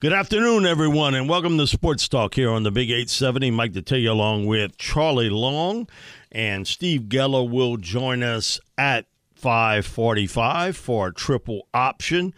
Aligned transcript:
Good 0.00 0.12
afternoon, 0.12 0.64
everyone, 0.64 1.16
and 1.16 1.28
welcome 1.28 1.58
to 1.58 1.66
Sports 1.66 2.06
Talk 2.06 2.34
here 2.34 2.52
on 2.52 2.62
the 2.62 2.70
Big 2.70 2.88
870. 2.88 3.50
Mike 3.50 3.72
Detillier 3.72 4.10
along 4.10 4.46
with 4.46 4.78
Charlie 4.78 5.28
Long, 5.28 5.88
and 6.30 6.68
Steve 6.68 7.08
Geller 7.08 7.50
will 7.50 7.78
join 7.78 8.22
us 8.22 8.60
at 8.78 9.06
545 9.34 10.76
for 10.76 11.08
a 11.08 11.12
triple 11.12 11.66
option. 11.74 12.32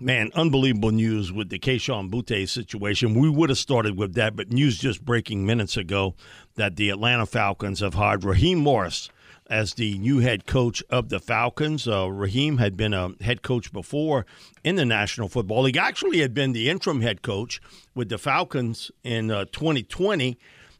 Man, 0.00 0.30
unbelievable 0.34 0.92
news 0.92 1.30
with 1.30 1.50
the 1.50 1.58
Kayshon 1.58 2.08
Boutte 2.10 2.48
situation. 2.48 3.12
We 3.12 3.28
would 3.28 3.50
have 3.50 3.58
started 3.58 3.98
with 3.98 4.14
that, 4.14 4.34
but 4.34 4.50
news 4.50 4.78
just 4.78 5.04
breaking 5.04 5.44
minutes 5.44 5.76
ago 5.76 6.14
that 6.54 6.76
the 6.76 6.88
Atlanta 6.88 7.26
Falcons 7.26 7.80
have 7.80 7.92
hired 7.92 8.24
Raheem 8.24 8.60
Morris 8.60 9.10
as 9.48 9.74
the 9.74 9.98
new 9.98 10.18
head 10.18 10.46
coach 10.46 10.82
of 10.90 11.08
the 11.08 11.20
Falcons. 11.20 11.88
Uh, 11.88 12.10
Raheem 12.10 12.58
had 12.58 12.76
been 12.76 12.92
a 12.92 13.10
head 13.20 13.42
coach 13.42 13.72
before 13.72 14.26
in 14.62 14.76
the 14.76 14.84
National 14.84 15.28
Football 15.28 15.62
League. 15.62 15.76
Actually, 15.76 16.20
had 16.20 16.34
been 16.34 16.52
the 16.52 16.68
interim 16.68 17.00
head 17.00 17.22
coach 17.22 17.60
with 17.94 18.08
the 18.08 18.18
Falcons 18.18 18.90
in 19.02 19.30
uh, 19.30 19.46
2020, 19.46 20.38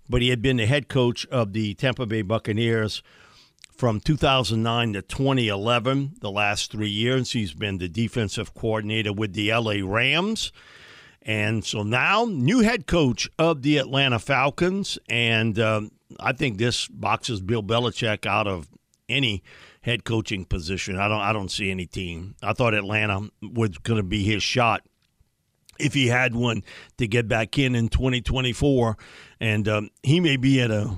but 0.09 0.23
he 0.23 0.29
had 0.29 0.43
been 0.43 0.59
the 0.59 0.67
head 0.67 0.89
coach 0.89 1.27
of 1.27 1.53
the 1.53 1.75
Tampa 1.75 2.07
Bay 2.07 2.23
Buccaneers 2.23 3.03
from 3.79 4.01
2009 4.01 4.93
to 4.95 5.03
2011. 5.03 6.17
The 6.21 6.31
last 6.31 6.73
three 6.73 6.91
years, 6.91 7.33
he's 7.33 7.55
been 7.55 7.79
the 7.79 7.89
defensive 7.89 8.53
coordinator 8.55 9.13
with 9.13 9.35
the 9.35 9.53
LA 9.53 9.77
Rams. 9.83 10.53
And 11.23 11.65
so 11.65 11.83
now, 11.83 12.25
new 12.25 12.61
head 12.61 12.87
coach 12.87 13.29
of 13.39 13.63
the 13.63 13.79
Atlanta 13.79 14.19
Falcons. 14.19 14.99
And 15.09 15.59
um, 15.59 15.91
I 16.19 16.33
think 16.33 16.59
this 16.59 16.89
boxes 16.89 17.41
Bill 17.41 17.62
Belichick 17.62 18.27
out 18.27 18.47
of 18.47 18.69
any 19.09 19.42
head 19.83 20.05
coaching 20.05 20.45
position. 20.45 20.97
I 20.97 21.09
don't 21.09 21.20
I 21.20 21.33
don't 21.33 21.50
see 21.50 21.70
any 21.70 21.87
team. 21.87 22.34
I 22.42 22.53
thought 22.53 22.75
Atlanta 22.75 23.31
was 23.42 23.78
going 23.78 23.98
to 23.98 24.03
be 24.03 24.23
his 24.23 24.42
shot 24.42 24.83
if 25.78 25.95
he 25.95 26.09
had 26.09 26.34
one 26.34 26.65
to 26.98 27.06
get 27.06 27.28
back 27.28 27.59
in 27.59 27.75
in 27.75 27.89
2024 27.89 28.97
and 29.41 29.69
um, 29.69 29.91
he 30.03 30.19
may 30.20 30.37
be 30.37 30.61
at 30.61 30.70
a 30.70 30.97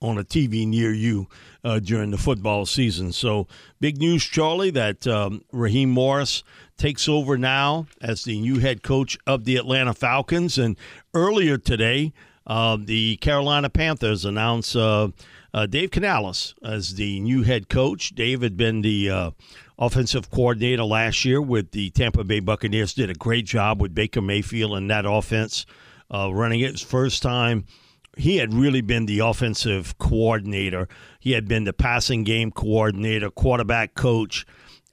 on 0.00 0.18
a 0.18 0.24
TV 0.24 0.66
near 0.68 0.92
you 0.92 1.26
uh, 1.64 1.78
during 1.78 2.10
the 2.10 2.18
football 2.18 2.66
season. 2.66 3.10
So 3.10 3.48
big 3.80 3.98
news, 3.98 4.22
Charlie, 4.24 4.70
that 4.70 5.06
um, 5.06 5.40
Raheem 5.50 5.90
Morris 5.90 6.44
takes 6.76 7.08
over 7.08 7.38
now 7.38 7.86
as 8.02 8.24
the 8.24 8.38
new 8.38 8.58
head 8.58 8.82
coach 8.82 9.16
of 9.26 9.44
the 9.44 9.56
Atlanta 9.56 9.94
Falcons. 9.94 10.58
And 10.58 10.76
earlier 11.14 11.56
today, 11.56 12.12
uh, 12.46 12.76
the 12.80 13.16
Carolina 13.16 13.70
Panthers 13.70 14.24
announced 14.24 14.76
uh, 14.76 15.08
uh, 15.52 15.66
Dave 15.66 15.90
Canales 15.90 16.54
as 16.62 16.94
the 16.94 17.20
new 17.20 17.42
head 17.42 17.68
coach. 17.68 18.10
Dave 18.10 18.42
had 18.42 18.56
been 18.56 18.82
the 18.82 19.10
uh, 19.10 19.30
offensive 19.78 20.30
coordinator 20.30 20.84
last 20.84 21.24
year 21.24 21.40
with 21.40 21.70
the 21.70 21.90
Tampa 21.90 22.24
Bay 22.24 22.40
Buccaneers. 22.40 22.94
Did 22.94 23.10
a 23.10 23.14
great 23.14 23.46
job 23.46 23.80
with 23.80 23.94
Baker 23.94 24.20
Mayfield 24.20 24.76
and 24.76 24.90
that 24.90 25.06
offense, 25.06 25.64
uh, 26.12 26.32
running 26.32 26.60
it 26.60 26.72
his 26.72 26.82
first 26.82 27.22
time. 27.22 27.64
He 28.16 28.36
had 28.36 28.54
really 28.54 28.80
been 28.80 29.06
the 29.06 29.20
offensive 29.20 29.98
coordinator. 29.98 30.88
He 31.18 31.32
had 31.32 31.48
been 31.48 31.64
the 31.64 31.72
passing 31.72 32.22
game 32.22 32.52
coordinator, 32.52 33.30
quarterback 33.30 33.94
coach 33.94 34.46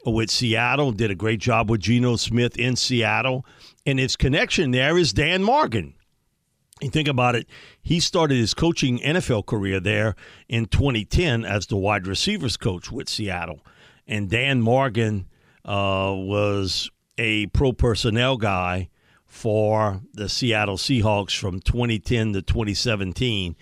with 0.06 0.32
Seattle. 0.32 0.92
Did 0.92 1.12
a 1.12 1.16
great 1.16 1.40
job 1.40 1.70
with 1.70 1.82
Geno 1.82 2.16
Smith 2.16 2.58
in 2.58 2.76
Seattle. 2.76 3.46
And 3.86 4.00
his 4.00 4.16
connection 4.16 4.72
there 4.72 4.98
is 4.98 5.14
Dan 5.14 5.44
Morgan 5.44 5.94
you 6.81 6.90
think 6.90 7.08
about 7.08 7.36
it, 7.36 7.47
he 7.81 8.00
started 8.00 8.38
his 8.38 8.53
coaching 8.53 9.00
NFL 9.00 9.46
career 9.46 9.80
there 9.80 10.16
in 10.50 10.66
2010 10.66 11.46
as 11.46 11.68
the 11.68 11.78
wide 11.78 12.08
receivers 12.08 12.58
coach 12.58 12.92
with 12.92 13.09
Seattle. 13.09 13.62
And 14.08 14.30
Dan 14.30 14.62
Morgan 14.62 15.28
uh, 15.66 16.14
was 16.16 16.90
a 17.18 17.47
pro 17.47 17.72
personnel 17.72 18.38
guy 18.38 18.90
for 19.25 20.02
the 20.14 20.28
Seattle 20.28 20.75
Seahawks 20.75 21.38
from 21.38 21.62
2010 21.62 22.34
to 22.34 22.41
2017. 22.41 23.56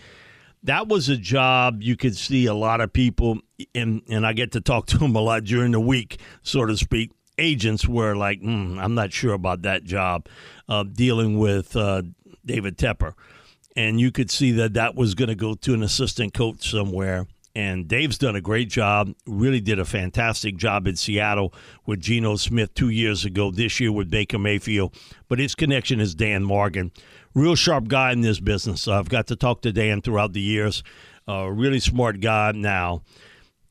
That 0.63 0.88
was 0.88 1.08
a 1.09 1.16
job 1.16 1.84
you 1.84 1.96
could 1.96 2.18
see 2.18 2.47
a 2.47 2.53
lot 2.53 2.81
of 2.81 2.91
people, 2.91 3.40
and, 3.75 4.02
and 4.09 4.25
I 4.25 4.34
get 4.34 4.52
to 4.53 4.62
talk 4.62 4.88
to 4.88 4.97
them 4.97 5.16
a 5.16 5.22
lot 5.22 5.44
during 5.44 5.72
the 5.72 5.79
week, 5.79 6.19
so 6.41 6.66
to 6.66 6.75
speak. 6.75 7.12
Agents 7.38 7.88
were 7.88 8.16
like, 8.16 8.41
mm, 8.41 8.78
I'm 8.81 8.96
not 8.96 9.13
sure 9.13 9.34
about 9.34 9.62
that 9.62 9.84
job, 9.84 10.28
uh, 10.68 10.84
dealing 10.84 11.38
with 11.38 11.75
uh, 11.75 12.02
David 12.50 12.78
Tepper. 12.78 13.14
And 13.76 14.00
you 14.00 14.12
could 14.12 14.32
see 14.32 14.52
that 14.54 14.74
that 14.74 14.96
was 14.96 15.14
going 15.14 15.30
to 15.30 15.36
go 15.36 15.54
to 15.54 15.74
an 15.76 15.84
assistant 15.84 16.34
coach 16.34 16.70
somewhere. 16.70 17.28
And 17.56 17.88
Dave's 17.88 18.18
done 18.18 18.36
a 18.36 18.42
great 18.42 18.70
job, 18.70 19.14
really 19.28 19.62
did 19.62 19.80
a 19.80 19.86
fantastic 19.86 20.58
job 20.58 20.88
in 20.88 20.96
Seattle 20.96 21.54
with 21.86 22.00
Geno 22.00 22.36
Smith 22.38 22.74
two 22.74 22.90
years 22.90 23.24
ago, 23.26 23.52
this 23.52 23.80
year 23.80 23.92
with 23.92 24.09
Baker 24.09 24.40
Mayfield. 24.40 24.96
But 25.28 25.38
his 25.38 25.54
connection 25.54 26.00
is 26.00 26.16
Dan 26.16 26.44
Morgan. 26.44 26.92
Real 27.36 27.56
sharp 27.56 27.88
guy 27.88 28.12
in 28.12 28.22
this 28.22 28.40
business. 28.40 28.88
I've 28.88 29.09
got 29.09 29.28
to 29.28 29.36
talk 29.36 29.62
to 29.62 29.72
Dan 29.72 30.02
throughout 30.02 30.34
the 30.34 30.42
years. 30.42 30.84
Uh, 31.28 31.48
really 31.48 31.80
smart 31.80 32.20
guy 32.20 32.52
now. 32.54 33.04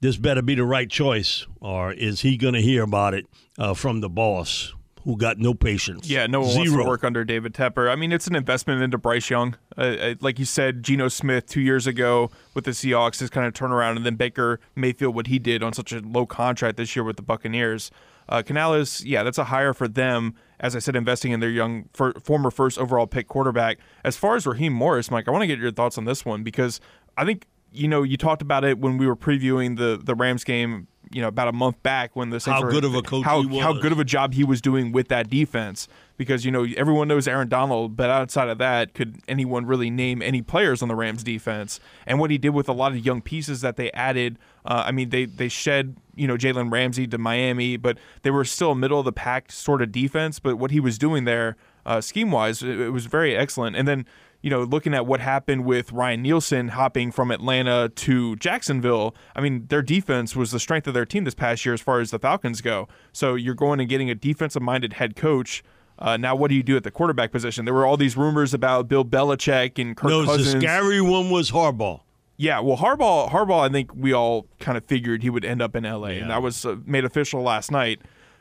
This 0.00 0.17
better 0.17 0.43
be 0.43 0.55
the 0.55 0.65
right 0.65 0.88
choice, 0.88 1.47
or 1.61 1.93
is 1.93 2.21
he 2.21 2.37
going 2.37 2.55
to 2.55 2.62
hear 2.62 2.84
about 2.84 3.15
it 3.15 3.27
uh, 3.59 3.75
from 3.75 4.00
the 4.00 4.09
boss? 4.09 4.72
Who 5.08 5.16
got 5.16 5.38
no 5.38 5.54
patience. 5.54 6.06
Yeah, 6.06 6.26
no 6.26 6.42
one 6.42 6.50
Zero. 6.50 6.58
wants 6.58 6.72
to 6.74 6.86
work 6.86 7.02
under 7.02 7.24
David 7.24 7.54
Tepper. 7.54 7.91
I 7.91 7.96
mean, 7.96 8.12
it's 8.12 8.26
an 8.26 8.36
investment 8.36 8.82
into 8.82 8.98
Bryce 8.98 9.30
Young. 9.30 9.56
Uh, 9.74 9.80
uh 9.80 10.14
like 10.20 10.38
you 10.38 10.44
said, 10.44 10.82
Geno 10.82 11.08
Smith 11.08 11.46
two 11.46 11.62
years 11.62 11.86
ago 11.86 12.30
with 12.52 12.66
the 12.66 12.72
Seahawks 12.72 13.20
has 13.20 13.30
kind 13.30 13.46
of 13.46 13.54
turned 13.54 13.72
around, 13.72 13.96
and 13.96 14.04
then 14.04 14.16
Baker 14.16 14.60
Mayfield, 14.76 15.14
what 15.14 15.28
he 15.28 15.38
did 15.38 15.62
on 15.62 15.72
such 15.72 15.92
a 15.92 16.00
low 16.00 16.26
contract 16.26 16.76
this 16.76 16.94
year 16.94 17.04
with 17.04 17.16
the 17.16 17.22
Buccaneers. 17.22 17.91
Uh, 18.28 18.42
Canales, 18.42 19.02
yeah, 19.02 19.22
that's 19.22 19.38
a 19.38 19.44
hire 19.44 19.72
for 19.72 19.88
them. 19.88 20.34
As 20.60 20.76
I 20.76 20.78
said, 20.78 20.94
investing 20.94 21.32
in 21.32 21.40
their 21.40 21.48
young 21.48 21.88
for, 21.94 22.12
former 22.20 22.50
first 22.50 22.78
overall 22.78 23.06
pick 23.06 23.28
quarterback. 23.28 23.78
As 24.04 24.14
far 24.19 24.36
as 24.36 24.46
Raheem 24.46 24.75
Morris, 24.75 25.10
Mike, 25.10 25.26
I 25.26 25.30
want 25.30 25.40
to 25.40 25.46
get 25.46 25.58
your 25.58 25.72
thoughts 25.72 25.96
on 25.96 26.04
this 26.04 26.26
one 26.26 26.42
because 26.42 26.82
I 27.16 27.25
think 27.25 27.46
you 27.72 27.88
know 27.88 28.02
you 28.02 28.19
talked 28.19 28.42
about 28.42 28.62
it 28.62 28.78
when 28.78 28.98
we 28.98 29.06
were 29.06 29.16
previewing 29.16 29.78
the 29.78 29.98
the 30.02 30.14
Rams 30.14 30.44
game 30.44 30.86
you 31.12 31.22
know 31.22 31.28
about 31.28 31.48
a 31.48 31.52
month 31.52 31.82
back 31.82 32.14
when 32.14 32.30
the 32.30 32.41
Saints 32.41 32.60
how 32.60 32.69
good 32.69 32.84
of 32.84 32.94
a 32.94 33.02
coach 33.02 33.24
how, 33.24 33.46
how 33.58 33.72
good 33.72 33.92
of 33.92 33.98
a 33.98 34.04
job 34.04 34.34
he 34.34 34.44
was 34.44 34.60
doing 34.60 34.92
with 34.92 35.08
that 35.08 35.28
defense. 35.28 35.88
Because 36.16 36.44
you 36.44 36.50
know 36.50 36.66
everyone 36.76 37.08
knows 37.08 37.28
Aaron 37.28 37.48
Donald 37.48 37.96
but 37.96 38.10
outside 38.10 38.49
of 38.49 38.58
that 38.58 38.94
could 38.94 39.20
anyone 39.28 39.66
really 39.66 39.90
name 39.90 40.20
any 40.20 40.43
players 40.43 40.82
on 40.82 40.88
the 40.88 40.94
Rams 40.94 41.22
defense? 41.22 41.81
And 42.06 42.19
what 42.19 42.31
he 42.31 42.38
did 42.38 42.50
with 42.50 42.69
a 42.69 42.72
lot 42.72 42.93
of 42.93 43.05
young 43.05 43.22
pieces 43.22 43.60
that 43.60 43.76
they 43.76 43.90
added 43.93 44.38
uh, 44.64 44.84
I 44.87 44.93
mean 44.93 45.10
they 45.10 45.26
they 45.26 45.49
shed 45.49 45.96
you 46.14 46.26
know 46.26 46.37
Jalen 46.37 46.72
Ramsey 46.72 47.06
to 47.06 47.19
Miami 47.19 47.76
but 47.76 47.99
they 48.22 48.31
were 48.31 48.44
still 48.44 48.72
a 48.72 48.76
middle 48.76 48.99
of 48.99 49.04
the 49.04 49.12
pack 49.12 49.52
sort 49.52 49.81
of 49.81 49.93
defense 49.93 50.40
but 50.40 50.56
what 50.56 50.70
he 50.70 50.81
was 50.81 50.99
doing 50.99 51.25
there 51.25 51.56
uh, 51.87 52.00
scheme 52.00 52.31
wise 52.31 52.62
it, 52.62 52.81
it 52.81 52.90
was 52.90 53.06
very 53.06 53.37
excellent. 53.37 53.76
And 53.76 53.87
then 53.87 54.04
you 54.40 54.50
know, 54.50 54.62
looking 54.62 54.94
at 54.94 55.06
what 55.06 55.20
happened 55.20 55.64
with 55.64 55.93
Ryan 55.93 56.23
Nielsen 56.23 56.69
hopping 56.69 57.11
from 57.11 57.31
Atlanta 57.31 57.88
to 57.88 58.37
Jacksonville, 58.37 59.14
I 59.35 59.40
mean, 59.40 59.67
their 59.69 59.82
defense 59.82 60.37
was 60.37 60.52
the 60.52 60.61
strength 60.61 60.87
of 60.87 60.94
their 60.94 61.06
team 61.06 61.25
this 61.25 61.35
past 61.35 61.64
year 61.64 61.75
as 61.75 61.81
far 61.81 62.00
as 62.00 62.11
the 62.11 62.19
Falcons 62.19 62.61
go. 62.61 62.88
So 63.12 63.35
you're 63.35 63.55
going 63.55 63.81
and 63.81 63.88
getting 63.88 64.11
a 64.11 64.14
defensive 64.14 64.62
minded 64.62 64.94
head 64.94 65.17
coach. 65.17 65.64
Uh, 65.99 66.17
now, 66.17 66.37
what 66.37 66.49
do 66.49 66.55
you 66.55 66.62
do 66.62 66.76
at 66.76 66.85
the 66.85 66.93
quarterback 66.93 67.32
position? 67.32 67.64
There 67.64 67.75
were 67.75 67.85
all 67.85 67.96
these 67.96 68.17
rumors 68.17 68.55
about 68.55 68.88
Bill 68.88 69.05
Belichick 69.05 69.81
and 69.81 69.96
Kirk 69.96 70.11
no, 70.11 70.25
Cousins. 70.25 70.55
the 70.55 70.61
scary 70.61 71.00
one 71.00 71.31
was 71.31 71.50
Harbaugh. 71.50 72.00
Yeah, 72.37 72.61
well, 72.61 72.76
Harbaugh, 72.76 73.29
Harbaugh, 73.31 73.69
I 73.69 73.73
think 73.73 73.93
we 73.96 74.12
all 74.12 74.46
kind 74.61 74.79
of 74.79 74.85
figured 74.85 75.25
he 75.25 75.31
would 75.31 75.44
end 75.44 75.61
up 75.61 75.75
in 75.75 75.85
L.A., 75.85 76.12
yeah. 76.12 76.20
and 76.20 76.31
that 76.31 76.40
was 76.40 76.64
uh, 76.64 76.76
made 76.87 77.05
official 77.05 77.43
last 77.43 77.73
night. 77.73 78.00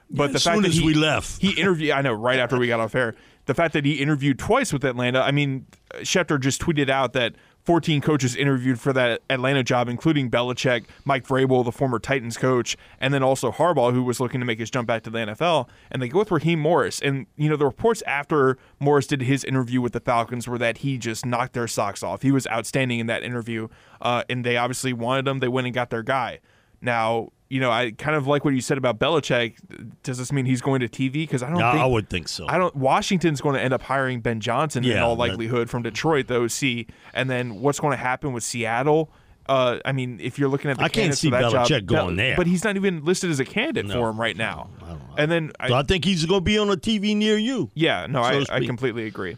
But 0.09 0.24
Yeah, 0.24 0.27
the 0.27 0.36
as 0.36 0.44
fact 0.44 0.56
soon 0.56 0.63
that 0.63 0.69
as 0.69 0.77
he, 0.77 0.86
we 0.86 0.94
left. 0.94 1.42
he 1.42 1.51
interviewed. 1.51 1.92
I 1.92 2.01
know 2.01 2.13
right 2.13 2.39
after 2.39 2.57
we 2.57 2.68
got 2.68 2.80
off 2.80 2.95
air, 2.95 3.15
the 3.45 3.54
fact 3.54 3.74
that 3.74 3.86
he 3.86 3.94
interviewed 3.95 4.39
twice 4.39 4.71
with 4.74 4.83
Atlanta. 4.83 5.21
I 5.21 5.31
mean, 5.31 5.65
Schefter 6.00 6.39
just 6.39 6.62
tweeted 6.62 6.89
out 6.89 7.13
that 7.13 7.33
14 7.63 8.00
coaches 8.00 8.33
interviewed 8.36 8.80
for 8.80 8.94
that 8.94 9.21
Atlanta 9.30 9.62
job, 9.63 9.89
including 9.89 10.30
Belichick, 10.31 10.86
Mike 11.04 11.27
Vrabel, 11.27 11.65
the 11.65 11.71
former 11.71 12.00
Titans 12.00 12.38
coach, 12.38 12.77
and 13.00 13.13
then 13.13 13.24
also 13.24 13.51
Harbaugh, 13.51 13.92
who 13.92 14.04
was 14.04 14.21
looking 14.21 14.39
to 14.39 14.45
make 14.45 14.59
his 14.59 14.69
jump 14.69 14.88
back 14.88 15.04
to 15.04 15.09
the 15.09 15.19
NFL. 15.19 15.68
And 15.92 16.01
they 16.01 16.07
go 16.07 16.19
with 16.19 16.31
Raheem 16.31 16.59
Morris. 16.59 17.01
And 17.01 17.25
you 17.36 17.50
know, 17.50 17.57
the 17.57 17.65
reports 17.65 18.01
after 18.04 18.57
Morris 18.80 19.07
did 19.07 19.21
his 19.24 19.44
interview 19.44 19.81
with 19.81 19.92
the 19.92 20.00
Falcons 20.00 20.48
were 20.48 20.57
that 20.57 20.80
he 20.80 20.98
just 20.98 21.25
knocked 21.25 21.54
their 21.54 21.68
socks 21.68 22.04
off. 22.04 22.21
He 22.21 22.31
was 22.31 22.48
outstanding 22.48 23.00
in 23.00 23.07
that 23.07 23.24
interview, 23.24 23.68
uh, 24.01 24.24
and 24.30 24.45
they 24.45 24.56
obviously 24.56 24.94
wanted 24.94 25.27
him. 25.27 25.39
They 25.39 25.50
went 25.50 25.68
and 25.68 25.74
got 25.74 25.89
their 25.89 26.04
guy. 26.04 26.39
Now, 26.81 27.31
you 27.49 27.59
know, 27.59 27.71
I 27.71 27.91
kind 27.91 28.15
of 28.15 28.27
like 28.27 28.44
what 28.44 28.53
you 28.53 28.61
said 28.61 28.77
about 28.77 28.99
Belichick. 28.99 29.55
Does 30.03 30.17
this 30.17 30.31
mean 30.31 30.45
he's 30.45 30.61
going 30.61 30.81
to 30.81 30.88
TV? 30.89 31.13
Because 31.13 31.41
I 31.44 31.49
don't. 31.49 31.59
Yeah, 31.59 31.71
think, 31.71 31.83
I 31.83 31.85
would 31.85 32.09
think 32.09 32.27
so. 32.27 32.45
I 32.47 32.57
don't. 32.57 32.75
Washington's 32.75 33.39
going 33.41 33.55
to 33.55 33.61
end 33.61 33.73
up 33.73 33.81
hiring 33.81 34.19
Ben 34.21 34.39
Johnson 34.39 34.83
in 34.83 34.91
Yeah, 34.91 35.03
all 35.05 35.15
that- 35.15 35.29
likelihood 35.29 35.69
from 35.69 35.83
Detroit, 35.83 36.27
the 36.27 36.41
OC. 36.41 36.88
And 37.13 37.29
then 37.29 37.61
what's 37.61 37.79
going 37.79 37.91
to 37.91 37.97
happen 37.97 38.33
with 38.33 38.44
Seattle? 38.44 39.11
Uh, 39.49 39.79
I 39.85 39.94
mean, 39.94 40.19
if 40.21 40.38
you're 40.38 40.49
looking 40.49 40.69
at 40.71 40.77
the 40.77 40.83
I 40.83 40.89
can't 40.89 41.15
see 41.15 41.29
for 41.29 41.39
that 41.41 41.49
job, 41.51 41.67
Belichick 41.67 41.85
going 41.85 42.07
Bel- 42.07 42.15
there. 42.17 42.35
but 42.35 42.47
he's 42.47 42.65
not 42.65 42.75
even 42.75 43.05
listed 43.05 43.29
as 43.31 43.39
a 43.39 43.45
candidate 43.45 43.89
for 43.89 44.09
him 44.09 44.19
right 44.19 44.35
now. 44.35 44.69
And 45.17 45.31
then, 45.31 45.53
I, 45.57 45.69
So 45.69 45.75
I 45.75 45.83
think 45.83 46.03
he's 46.03 46.25
going 46.25 46.41
to 46.41 46.44
be 46.44 46.57
on 46.57 46.69
a 46.69 46.75
TV 46.75 47.15
near 47.15 47.38
you. 47.38 47.71
yeah, 47.73 48.07
no, 48.09 48.23
so 48.23 48.51
I, 48.53 48.57
I 48.57 48.65
completely 48.65 49.05
agree. 49.07 49.38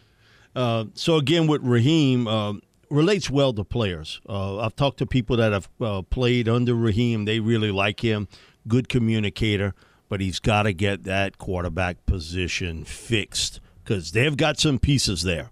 Uh, 0.56 0.86
so 0.94 1.14
again, 1.14 1.46
with 1.46 1.62
Raheem, 1.62 2.26
um, 2.26 2.60
relates 2.90 3.30
well 3.30 3.52
to 3.52 3.64
players. 3.64 4.20
Uh, 4.28 4.58
I've 4.58 4.76
talked 4.76 4.98
to 4.98 5.06
people 5.06 5.36
that 5.36 5.52
have 5.52 5.68
uh, 5.80 6.02
played 6.02 6.48
under 6.48 6.74
Raheem. 6.74 7.24
They 7.24 7.40
really 7.40 7.70
like 7.70 8.00
him. 8.00 8.28
Good 8.68 8.88
communicator, 8.88 9.74
but 10.08 10.20
he's 10.20 10.40
got 10.40 10.64
to 10.64 10.72
get 10.72 11.04
that 11.04 11.38
quarterback 11.38 12.04
position 12.04 12.84
fixed 12.84 13.60
because 13.82 14.12
they've 14.12 14.36
got 14.36 14.58
some 14.58 14.78
pieces 14.78 15.22
there 15.22 15.50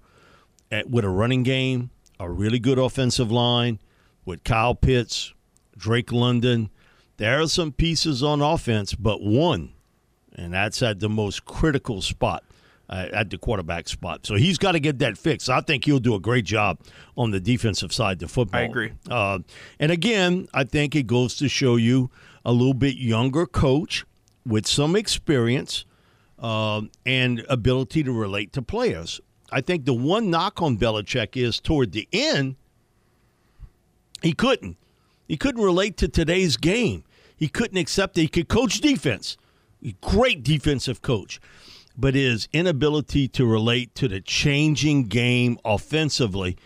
At, 0.70 0.90
with 0.90 1.04
a 1.04 1.08
running 1.08 1.42
game, 1.42 1.90
a 2.20 2.30
really 2.30 2.58
good 2.58 2.78
offensive 2.78 3.30
line 3.30 3.78
with 4.24 4.44
Kyle 4.44 4.74
Pitts, 4.74 5.32
Drake 5.76 6.12
London. 6.12 6.70
There 7.16 7.40
are 7.40 7.48
some 7.48 7.72
pieces 7.72 8.22
on 8.22 8.42
offense, 8.42 8.94
but 8.94 9.22
one, 9.22 9.72
and 10.34 10.52
that's 10.52 10.82
at 10.82 11.00
the 11.00 11.08
most 11.08 11.44
critical 11.44 12.02
spot 12.02 12.44
uh, 12.88 13.06
at 13.12 13.30
the 13.30 13.38
quarterback 13.38 13.88
spot. 13.88 14.26
So 14.26 14.34
he's 14.34 14.58
got 14.58 14.72
to 14.72 14.80
get 14.80 14.98
that 15.00 15.18
fixed. 15.18 15.50
I 15.50 15.60
think 15.60 15.84
he'll 15.84 15.98
do 15.98 16.14
a 16.14 16.20
great 16.20 16.44
job 16.44 16.80
on 17.16 17.30
the 17.30 17.40
defensive 17.40 17.92
side 17.92 18.22
of 18.22 18.30
football. 18.30 18.60
I 18.60 18.64
agree. 18.64 18.92
Uh, 19.10 19.40
and 19.78 19.92
again, 19.92 20.48
I 20.54 20.64
think 20.64 20.94
it 20.94 21.06
goes 21.06 21.36
to 21.36 21.48
show 21.48 21.76
you 21.76 22.10
a 22.44 22.52
little 22.52 22.74
bit 22.74 22.96
younger 22.96 23.46
coach 23.46 24.04
with 24.46 24.66
some 24.66 24.96
experience 24.96 25.84
um, 26.38 26.90
and 27.04 27.44
ability 27.48 28.02
to 28.04 28.12
relate 28.12 28.52
to 28.54 28.62
players. 28.62 29.20
I 29.50 29.60
think 29.60 29.84
the 29.84 29.94
one 29.94 30.30
knock 30.30 30.62
on 30.62 30.76
Belichick 30.76 31.36
is 31.36 31.60
toward 31.60 31.92
the 31.92 32.08
end, 32.12 32.56
he 34.22 34.32
couldn't. 34.32 34.76
He 35.26 35.36
couldn't 35.36 35.62
relate 35.62 35.96
to 35.98 36.08
today's 36.08 36.56
game. 36.56 37.04
He 37.36 37.48
couldn't 37.48 37.76
accept 37.76 38.14
that 38.14 38.22
he 38.22 38.28
could 38.28 38.48
coach 38.48 38.80
defense. 38.80 39.36
Great 40.00 40.42
defensive 40.42 41.02
coach. 41.02 41.40
But 41.98 42.14
his 42.14 42.48
inability 42.52 43.26
to 43.28 43.44
relate 43.44 43.94
to 43.96 44.06
the 44.06 44.20
changing 44.20 45.04
game 45.04 45.58
offensively 45.64 46.56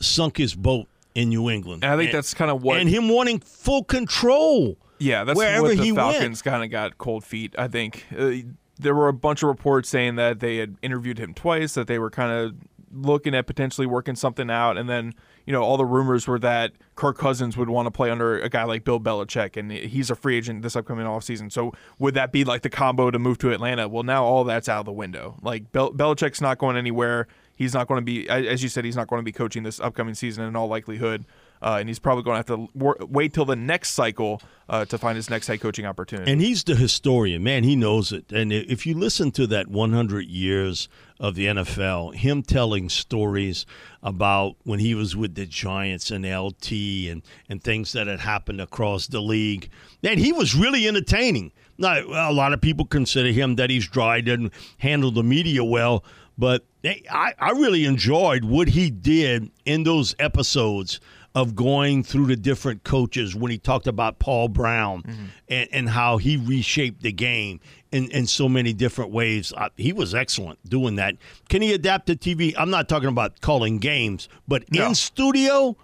sunk 0.00 0.36
his 0.36 0.54
boat 0.54 0.86
in 1.14 1.30
New 1.30 1.50
England. 1.50 1.82
And 1.82 1.92
I 1.92 1.96
think 1.96 2.12
that's 2.12 2.32
kind 2.32 2.50
of 2.50 2.62
what. 2.62 2.78
and 2.78 2.88
him 2.88 3.08
wanting 3.08 3.40
full 3.40 3.82
control. 3.82 4.78
Yeah, 4.98 5.24
that's 5.24 5.36
wherever 5.36 5.62
what 5.62 5.76
the 5.76 5.82
he. 5.82 5.92
Falcons 5.92 6.42
kind 6.42 6.62
of 6.62 6.70
got 6.70 6.96
cold 6.98 7.24
feet. 7.24 7.54
I 7.58 7.66
think 7.66 8.06
uh, 8.16 8.32
there 8.78 8.94
were 8.94 9.08
a 9.08 9.12
bunch 9.12 9.42
of 9.42 9.48
reports 9.48 9.88
saying 9.88 10.14
that 10.16 10.40
they 10.40 10.58
had 10.58 10.76
interviewed 10.80 11.18
him 11.18 11.34
twice, 11.34 11.74
that 11.74 11.88
they 11.88 11.98
were 11.98 12.10
kind 12.10 12.32
of 12.32 12.54
looking 12.92 13.34
at 13.34 13.46
potentially 13.46 13.86
working 13.86 14.14
something 14.14 14.50
out, 14.50 14.78
and 14.78 14.88
then 14.88 15.14
you 15.48 15.52
know 15.52 15.62
all 15.62 15.78
the 15.78 15.86
rumors 15.86 16.28
were 16.28 16.38
that 16.40 16.72
Kirk 16.94 17.16
Cousins 17.16 17.56
would 17.56 17.70
want 17.70 17.86
to 17.86 17.90
play 17.90 18.10
under 18.10 18.38
a 18.38 18.50
guy 18.50 18.64
like 18.64 18.84
Bill 18.84 19.00
Belichick, 19.00 19.56
and 19.56 19.72
he's 19.72 20.10
a 20.10 20.14
free 20.14 20.36
agent 20.36 20.60
this 20.60 20.76
upcoming 20.76 21.06
offseason. 21.06 21.50
So 21.50 21.72
would 21.98 22.12
that 22.12 22.32
be 22.32 22.44
like 22.44 22.60
the 22.60 22.68
combo 22.68 23.10
to 23.10 23.18
move 23.18 23.38
to 23.38 23.50
Atlanta? 23.50 23.88
Well, 23.88 24.02
now 24.02 24.26
all 24.26 24.44
that's 24.44 24.68
out 24.68 24.80
of 24.80 24.84
the 24.84 24.92
window. 24.92 25.38
Like 25.40 25.72
Bel- 25.72 25.94
Belichick's 25.94 26.42
not 26.42 26.58
going 26.58 26.76
anywhere. 26.76 27.28
He's 27.54 27.72
not 27.72 27.88
going 27.88 27.98
to 27.98 28.04
be, 28.04 28.28
as 28.28 28.62
you 28.62 28.68
said, 28.68 28.84
he's 28.84 28.94
not 28.94 29.08
going 29.08 29.20
to 29.20 29.24
be 29.24 29.32
coaching 29.32 29.62
this 29.62 29.80
upcoming 29.80 30.12
season 30.12 30.44
in 30.44 30.54
all 30.54 30.68
likelihood. 30.68 31.24
Uh, 31.62 31.76
and 31.80 31.88
he's 31.88 31.98
probably 31.98 32.22
going 32.22 32.34
to 32.34 32.38
have 32.38 32.46
to 32.46 32.68
wor- 32.78 32.96
wait 33.00 33.32
till 33.32 33.44
the 33.44 33.56
next 33.56 33.90
cycle 33.90 34.40
uh, 34.68 34.84
to 34.84 34.98
find 34.98 35.16
his 35.16 35.30
next 35.30 35.46
head 35.46 35.60
coaching 35.60 35.86
opportunity. 35.86 36.30
And 36.30 36.40
he's 36.40 36.62
the 36.64 36.74
historian, 36.74 37.42
man. 37.42 37.64
He 37.64 37.74
knows 37.74 38.12
it. 38.12 38.30
And 38.32 38.52
if 38.52 38.86
you 38.86 38.94
listen 38.94 39.30
to 39.32 39.46
that 39.48 39.68
100 39.68 40.26
years 40.26 40.88
of 41.18 41.34
the 41.34 41.46
NFL, 41.46 42.14
him 42.14 42.42
telling 42.42 42.88
stories 42.88 43.66
about 44.02 44.56
when 44.64 44.78
he 44.78 44.94
was 44.94 45.16
with 45.16 45.34
the 45.34 45.46
Giants 45.46 46.10
and 46.10 46.24
LT 46.24 46.72
and, 46.72 47.22
and 47.48 47.62
things 47.62 47.92
that 47.92 48.06
had 48.06 48.20
happened 48.20 48.60
across 48.60 49.06
the 49.06 49.20
league, 49.20 49.70
man, 50.02 50.18
he 50.18 50.32
was 50.32 50.54
really 50.54 50.86
entertaining. 50.86 51.52
Now, 51.78 52.00
a 52.00 52.32
lot 52.32 52.52
of 52.52 52.60
people 52.60 52.84
consider 52.84 53.30
him 53.30 53.56
that 53.56 53.70
he's 53.70 53.86
dry, 53.88 54.20
didn't 54.20 54.52
handle 54.78 55.10
the 55.10 55.22
media 55.22 55.64
well, 55.64 56.04
but 56.36 56.64
I, 56.84 57.34
I 57.38 57.50
really 57.50 57.84
enjoyed 57.84 58.44
what 58.44 58.68
he 58.68 58.90
did 58.90 59.50
in 59.64 59.82
those 59.82 60.14
episodes 60.18 61.00
of 61.38 61.54
going 61.54 62.02
through 62.02 62.26
the 62.26 62.36
different 62.36 62.82
coaches 62.82 63.34
when 63.36 63.50
he 63.52 63.58
talked 63.58 63.86
about 63.86 64.18
Paul 64.18 64.48
Brown 64.48 65.30
and, 65.48 65.68
and 65.72 65.88
how 65.88 66.16
he 66.16 66.36
reshaped 66.36 67.02
the 67.02 67.12
game 67.12 67.60
in, 67.92 68.10
in 68.10 68.26
so 68.26 68.48
many 68.48 68.72
different 68.72 69.12
ways. 69.12 69.52
Uh, 69.56 69.68
he 69.76 69.92
was 69.92 70.14
excellent 70.14 70.58
doing 70.68 70.96
that. 70.96 71.14
Can 71.48 71.62
he 71.62 71.72
adapt 71.72 72.06
to 72.08 72.16
TV? 72.16 72.54
I'm 72.58 72.70
not 72.70 72.88
talking 72.88 73.08
about 73.08 73.40
calling 73.40 73.78
games, 73.78 74.28
but 74.48 74.64
No. 74.72 74.86
in 74.88 74.94
studio, 74.96 75.76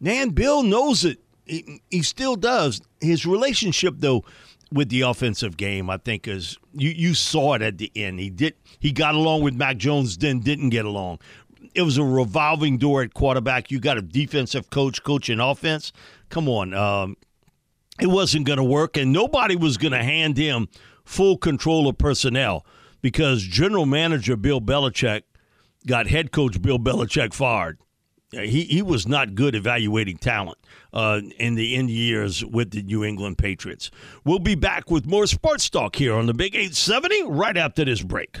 man, 0.00 0.30
Bill 0.30 0.62
knows 0.62 1.04
it. 1.04 1.18
He, 1.44 1.82
he 1.90 2.02
still 2.02 2.36
does. 2.36 2.80
His 3.00 3.26
relationship, 3.26 3.96
though, 3.98 4.24
with 4.72 4.88
the 4.88 5.02
offensive 5.02 5.58
game, 5.58 5.90
I 5.90 5.98
think 5.98 6.26
is 6.26 6.56
you, 6.72 6.88
you 6.88 7.12
saw 7.12 7.52
it 7.52 7.60
at 7.60 7.76
the 7.76 7.92
end. 7.94 8.18
He 8.20 8.30
did 8.30 8.54
he 8.80 8.90
got 8.90 9.14
along 9.14 9.42
with 9.42 9.52
Mac 9.54 9.76
Jones, 9.76 10.16
then 10.16 10.40
didn't 10.40 10.70
get 10.70 10.86
along. 10.86 11.18
It 11.74 11.82
was 11.82 11.98
a 11.98 12.04
revolving 12.04 12.78
door 12.78 13.02
at 13.02 13.14
quarterback. 13.14 13.70
You 13.70 13.80
got 13.80 13.98
a 13.98 14.02
defensive 14.02 14.70
coach 14.70 15.02
coaching 15.02 15.40
offense. 15.40 15.92
Come 16.28 16.48
on, 16.48 16.74
um, 16.74 17.16
it 18.00 18.06
wasn't 18.06 18.46
going 18.46 18.58
to 18.58 18.64
work, 18.64 18.96
and 18.96 19.12
nobody 19.12 19.56
was 19.56 19.76
going 19.76 19.92
to 19.92 20.02
hand 20.02 20.36
him 20.36 20.68
full 21.04 21.36
control 21.36 21.88
of 21.88 21.98
personnel 21.98 22.64
because 23.00 23.42
General 23.42 23.86
Manager 23.86 24.36
Bill 24.36 24.60
Belichick 24.60 25.22
got 25.86 26.06
head 26.06 26.32
coach 26.32 26.60
Bill 26.62 26.78
Belichick 26.78 27.34
fired. 27.34 27.78
He 28.30 28.62
he 28.62 28.80
was 28.80 29.06
not 29.06 29.34
good 29.34 29.54
evaluating 29.54 30.16
talent 30.16 30.56
uh, 30.94 31.20
in 31.38 31.54
the 31.54 31.74
end 31.76 31.90
years 31.90 32.42
with 32.42 32.70
the 32.70 32.82
New 32.82 33.04
England 33.04 33.36
Patriots. 33.36 33.90
We'll 34.24 34.38
be 34.38 34.54
back 34.54 34.90
with 34.90 35.04
more 35.04 35.26
sports 35.26 35.68
talk 35.68 35.96
here 35.96 36.14
on 36.14 36.24
the 36.26 36.34
Big 36.34 36.54
870 36.54 37.24
right 37.24 37.58
after 37.58 37.84
this 37.84 38.00
break. 38.00 38.40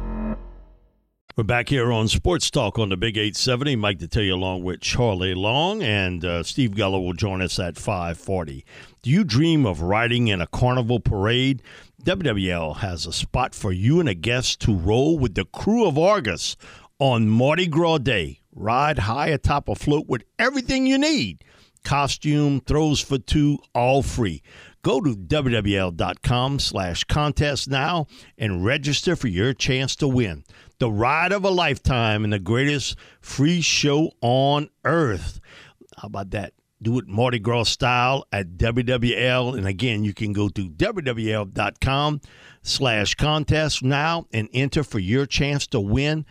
We're 1.37 1.45
back 1.45 1.69
here 1.69 1.93
on 1.93 2.09
Sports 2.09 2.51
Talk 2.51 2.77
on 2.77 2.89
the 2.89 2.97
Big 2.97 3.15
870. 3.17 3.77
Mike 3.77 3.99
Detillier 3.99 4.33
along 4.33 4.63
with 4.63 4.81
Charlie 4.81 5.33
Long 5.33 5.81
and 5.81 6.25
uh, 6.25 6.43
Steve 6.43 6.71
Geller 6.71 7.01
will 7.01 7.13
join 7.13 7.41
us 7.41 7.57
at 7.57 7.77
540. 7.77 8.65
Do 9.01 9.09
you 9.09 9.23
dream 9.23 9.65
of 9.65 9.81
riding 9.81 10.27
in 10.27 10.41
a 10.41 10.47
carnival 10.47 10.99
parade? 10.99 11.61
WWL 12.03 12.77
has 12.77 13.05
a 13.05 13.13
spot 13.13 13.55
for 13.55 13.71
you 13.71 14.01
and 14.01 14.09
a 14.09 14.13
guest 14.13 14.59
to 14.63 14.75
roll 14.75 15.17
with 15.17 15.35
the 15.35 15.45
crew 15.45 15.85
of 15.85 15.97
Argus 15.97 16.57
on 16.99 17.29
Mardi 17.29 17.67
Gras 17.67 17.99
Day. 17.99 18.41
Ride 18.53 18.99
high 18.99 19.27
atop 19.27 19.69
a 19.69 19.75
float 19.75 20.07
with 20.07 20.25
everything 20.37 20.85
you 20.85 20.97
need. 20.97 21.45
Costume, 21.85 22.59
throws 22.59 22.99
for 22.99 23.17
two, 23.17 23.57
all 23.73 24.03
free. 24.03 24.43
Go 24.83 24.99
to 24.99 25.15
WWL.com 25.15 26.59
slash 26.59 27.03
contest 27.03 27.69
now 27.69 28.07
and 28.37 28.65
register 28.65 29.15
for 29.15 29.27
your 29.27 29.53
chance 29.53 29.95
to 29.97 30.07
win. 30.07 30.43
The 30.79 30.91
ride 30.91 31.31
of 31.31 31.45
a 31.45 31.51
lifetime 31.51 32.23
and 32.23 32.33
the 32.33 32.39
greatest 32.39 32.97
free 33.19 33.61
show 33.61 34.11
on 34.21 34.69
earth. 34.83 35.39
How 35.97 36.07
about 36.07 36.31
that? 36.31 36.53
Do 36.81 36.97
it 36.97 37.07
Mardi 37.07 37.37
Gras 37.37 37.65
style 37.65 38.25
at 38.31 38.57
WWL. 38.57 39.55
And 39.55 39.67
again, 39.67 40.03
you 40.03 40.15
can 40.15 40.33
go 40.33 40.49
to 40.49 40.67
WWL.com 40.67 42.21
slash 42.63 43.13
contest 43.13 43.83
now 43.83 44.25
and 44.33 44.49
enter 44.51 44.83
for 44.83 44.97
your 44.97 45.27
chance 45.27 45.67
to 45.67 45.79
win 45.79 46.25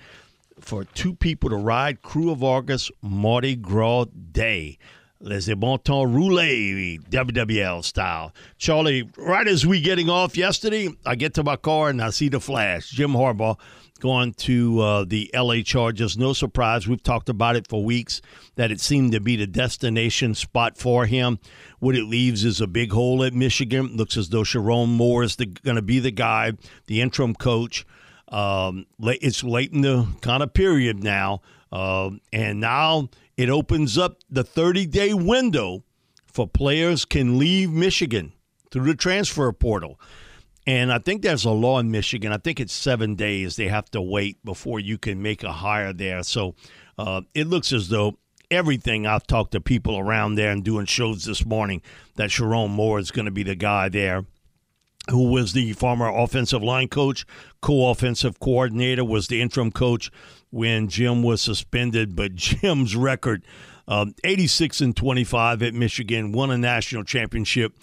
for 0.58 0.84
two 0.84 1.14
people 1.14 1.50
to 1.50 1.56
ride 1.56 2.02
Crew 2.02 2.32
of 2.32 2.42
Argus 2.42 2.90
Mardi 3.00 3.54
Gras 3.54 4.06
Day. 4.32 4.78
Les 5.22 5.54
bon 5.54 5.76
temps 5.76 6.06
roulé, 6.06 6.98
WWL 7.10 7.84
style. 7.84 8.32
Charlie, 8.56 9.06
right 9.18 9.46
as 9.46 9.66
we 9.66 9.78
getting 9.78 10.08
off 10.08 10.34
yesterday, 10.34 10.88
I 11.04 11.14
get 11.14 11.34
to 11.34 11.44
my 11.44 11.56
car 11.56 11.90
and 11.90 12.00
I 12.00 12.08
see 12.08 12.30
the 12.30 12.40
flash. 12.40 12.88
Jim 12.88 13.12
Harbaugh 13.12 13.58
going 14.00 14.32
to 14.32 14.80
uh, 14.80 15.04
the 15.04 15.30
LA 15.34 15.60
Chargers. 15.60 16.16
No 16.16 16.32
surprise. 16.32 16.88
We've 16.88 17.02
talked 17.02 17.28
about 17.28 17.54
it 17.54 17.68
for 17.68 17.84
weeks 17.84 18.22
that 18.56 18.70
it 18.70 18.80
seemed 18.80 19.12
to 19.12 19.20
be 19.20 19.36
the 19.36 19.46
destination 19.46 20.34
spot 20.34 20.78
for 20.78 21.04
him. 21.04 21.38
What 21.80 21.96
it 21.96 22.04
leaves 22.04 22.42
is 22.42 22.62
a 22.62 22.66
big 22.66 22.90
hole 22.92 23.22
at 23.22 23.34
Michigan. 23.34 23.96
Looks 23.96 24.16
as 24.16 24.30
though 24.30 24.42
Sherrone 24.42 24.88
Moore 24.88 25.22
is 25.22 25.36
going 25.36 25.76
to 25.76 25.82
be 25.82 25.98
the 25.98 26.10
guy, 26.10 26.52
the 26.86 27.02
interim 27.02 27.34
coach. 27.34 27.86
Um, 28.28 28.86
it's 28.98 29.44
late 29.44 29.72
in 29.72 29.82
the 29.82 30.06
kind 30.22 30.42
of 30.42 30.54
period 30.54 31.04
now. 31.04 31.42
Uh, 31.70 32.10
and 32.32 32.58
now 32.58 33.10
it 33.36 33.48
opens 33.48 33.96
up 33.96 34.18
the 34.28 34.44
30 34.44 34.86
day 34.86 35.14
window 35.14 35.82
for 36.26 36.46
players 36.46 37.04
can 37.04 37.38
leave 37.38 37.70
Michigan 37.70 38.32
through 38.70 38.86
the 38.86 38.94
transfer 38.94 39.52
portal. 39.52 40.00
And 40.66 40.92
I 40.92 40.98
think 40.98 41.22
there's 41.22 41.44
a 41.44 41.50
law 41.50 41.78
in 41.78 41.90
Michigan. 41.90 42.32
I 42.32 42.36
think 42.36 42.60
it's 42.60 42.72
seven 42.72 43.16
days 43.16 43.56
they 43.56 43.68
have 43.68 43.90
to 43.90 44.00
wait 44.00 44.44
before 44.44 44.78
you 44.78 44.98
can 44.98 45.20
make 45.22 45.42
a 45.42 45.52
hire 45.52 45.92
there. 45.92 46.22
So 46.22 46.54
uh, 46.98 47.22
it 47.34 47.46
looks 47.46 47.72
as 47.72 47.88
though 47.88 48.18
everything 48.50 49.06
I've 49.06 49.26
talked 49.26 49.52
to 49.52 49.60
people 49.60 49.98
around 49.98 50.34
there 50.34 50.50
and 50.50 50.62
doing 50.62 50.86
shows 50.86 51.24
this 51.24 51.44
morning 51.44 51.82
that 52.16 52.30
Sherrone 52.30 52.70
Moore 52.70 52.98
is 52.98 53.10
going 53.10 53.24
to 53.24 53.30
be 53.30 53.42
the 53.42 53.54
guy 53.54 53.88
there 53.88 54.24
who 55.08 55.30
was 55.30 55.52
the 55.52 55.72
former 55.72 56.08
offensive 56.08 56.62
line 56.62 56.88
coach, 56.88 57.26
co-offensive 57.62 58.38
coordinator, 58.38 59.04
was 59.04 59.28
the 59.28 59.40
interim 59.40 59.72
coach 59.72 60.10
when 60.50 60.88
Jim 60.88 61.22
was 61.22 61.40
suspended. 61.40 62.14
But 62.14 62.34
Jim's 62.36 62.96
record, 62.96 63.44
um, 63.88 64.14
86 64.24 64.80
and 64.80 64.96
25 64.96 65.62
at 65.62 65.74
Michigan, 65.74 66.32
won 66.32 66.50
a 66.50 66.58
national 66.58 67.04
championship, 67.04 67.74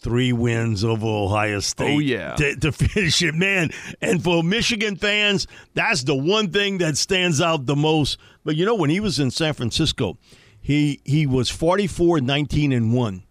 three 0.00 0.32
wins 0.32 0.84
over 0.84 1.06
Ohio 1.06 1.60
State. 1.60 1.96
Oh 1.96 1.98
yeah, 1.98 2.34
to, 2.36 2.56
to 2.56 2.72
finish 2.72 3.22
it, 3.22 3.34
man. 3.34 3.70
And 4.00 4.22
for 4.22 4.42
Michigan 4.42 4.96
fans, 4.96 5.46
that's 5.74 6.04
the 6.04 6.14
one 6.14 6.50
thing 6.52 6.78
that 6.78 6.96
stands 6.96 7.40
out 7.40 7.66
the 7.66 7.76
most. 7.76 8.18
But 8.44 8.56
you 8.56 8.64
know, 8.64 8.74
when 8.74 8.90
he 8.90 9.00
was 9.00 9.18
in 9.18 9.30
San 9.30 9.54
Francisco, 9.54 10.18
he 10.60 11.00
he 11.04 11.26
was 11.26 11.50
44, 11.50 12.20
19 12.20 12.72
and 12.72 12.92
one 12.92 13.22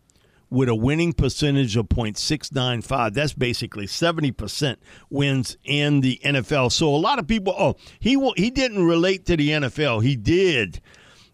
with 0.49 0.69
a 0.69 0.75
winning 0.75 1.13
percentage 1.13 1.75
of 1.75 1.89
.695. 1.89 3.13
That's 3.13 3.33
basically 3.33 3.85
70% 3.85 4.77
wins 5.09 5.57
in 5.63 6.01
the 6.01 6.19
NFL. 6.23 6.71
So 6.71 6.93
a 6.93 6.97
lot 6.97 7.19
of 7.19 7.27
people, 7.27 7.53
oh, 7.57 7.75
he 7.99 8.17
he 8.37 8.49
didn't 8.49 8.85
relate 8.85 9.25
to 9.25 9.37
the 9.37 9.49
NFL. 9.49 10.03
He 10.03 10.15
did, 10.15 10.81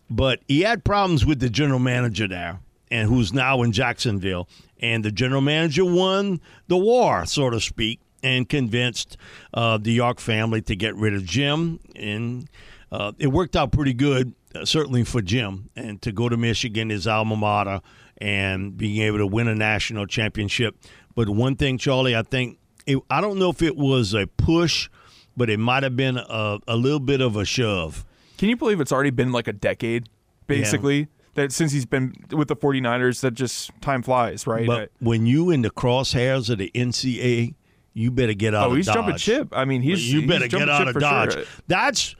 but 0.10 0.41
he 0.48 0.62
had 0.62 0.84
problems 0.84 1.25
with 1.25 1.39
the 1.39 1.50
general 1.50 1.79
manager 1.79 2.27
there, 2.27 2.60
and 2.89 3.10
who's 3.10 3.34
now 3.34 3.62
in 3.62 3.72
Jacksonville. 3.72 4.48
And 4.79 5.05
the 5.05 5.12
general 5.12 5.41
manager 5.41 5.86
won 5.86 6.41
the 6.67 6.77
war, 6.77 7.25
so 7.25 7.50
to 7.50 7.60
speak, 7.62 8.01
and 8.22 8.50
convinced 8.50 9.15
uh, 9.53 9.77
the 9.77 9.91
York 9.91 10.20
family 10.20 10.62
to 10.63 10.75
get 10.75 10.96
rid 10.96 11.13
of 11.13 11.24
Jim. 11.24 11.79
And 11.96 12.50
uh, 12.91 13.13
it 13.17 13.27
worked 13.27 13.55
out 13.55 13.72
pretty 13.72 13.93
good, 13.93 14.34
uh, 14.53 14.65
certainly 14.65 15.05
for 15.05 15.22
Jim, 15.22 15.70
and 15.75 16.01
to 16.01 16.12
go 16.12 16.27
to 16.27 16.36
Michigan, 16.36 16.89
his 16.89 17.08
alma 17.08 17.36
mater 17.38 17.82
and 18.20 18.77
being 18.77 19.01
able 19.01 19.17
to 19.20 19.27
win 19.27 19.48
a 19.48 19.55
national 19.55 20.05
championship. 20.08 20.75
But 21.15 21.29
one 21.29 21.55
thing, 21.55 21.77
Charlie, 21.77 22.15
I 22.15 22.24
think 22.24 22.58
it, 22.86 23.00
I 23.10 23.22
don't 23.22 23.39
know 23.39 23.50
if 23.50 23.62
it 23.62 23.75
was 23.75 24.13
a 24.13 24.27
push, 24.27 24.89
but 25.36 25.50
it 25.50 25.58
might 25.60 25.84
have 25.84 25.96
been 25.96 26.17
a, 26.17 26.60
a 26.67 26.75
little 26.75 27.00
bit 27.00 27.22
of 27.22 27.36
a 27.36 27.46
shove. 27.46 28.05
Can 28.38 28.50
you 28.50 28.55
believe 28.55 28.82
it's 28.82 28.91
already 28.91 29.10
been 29.10 29.32
like 29.32 29.48
a 29.48 29.53
decade, 29.53 30.10
basically? 30.48 31.00
Yeah. 31.00 31.05
That 31.36 31.51
since 31.51 31.72
he's 31.72 31.86
been 31.86 32.13
with 32.32 32.48
the 32.48 32.55
49ers, 32.55 33.22
that 33.22 33.34
just 33.34 33.72
time 33.82 34.03
flies, 34.03 34.46
right? 34.46 34.67
But 34.67 34.91
when 35.00 35.25
you 35.25 35.50
in 35.50 35.63
the 35.63 35.72
crosshairs 35.72 36.50
of 36.51 36.60
the 36.60 36.70
NCAA, 36.75 37.55
you 37.93 38.12
better 38.12 38.34
get 38.34 38.53
out. 38.53 38.70
Oh, 38.70 38.75
he's 38.75 38.86
Dodge. 38.86 38.96
jumping 38.96 39.17
ship. 39.17 39.48
I 39.51 39.65
mean, 39.65 39.82
he's 39.82 40.12
you 40.12 40.27
better 40.27 40.46
he's 40.46 40.53
get 40.53 40.70
out 40.70 40.88
of 40.88 41.00
Dodge. 41.00 41.34
Sure. 41.34 41.43
That's 41.67 42.15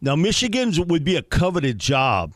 now 0.00 0.14
Michigan's 0.14 0.78
would 0.78 1.02
be 1.02 1.16
a 1.16 1.22
coveted 1.22 1.78
job, 1.80 2.34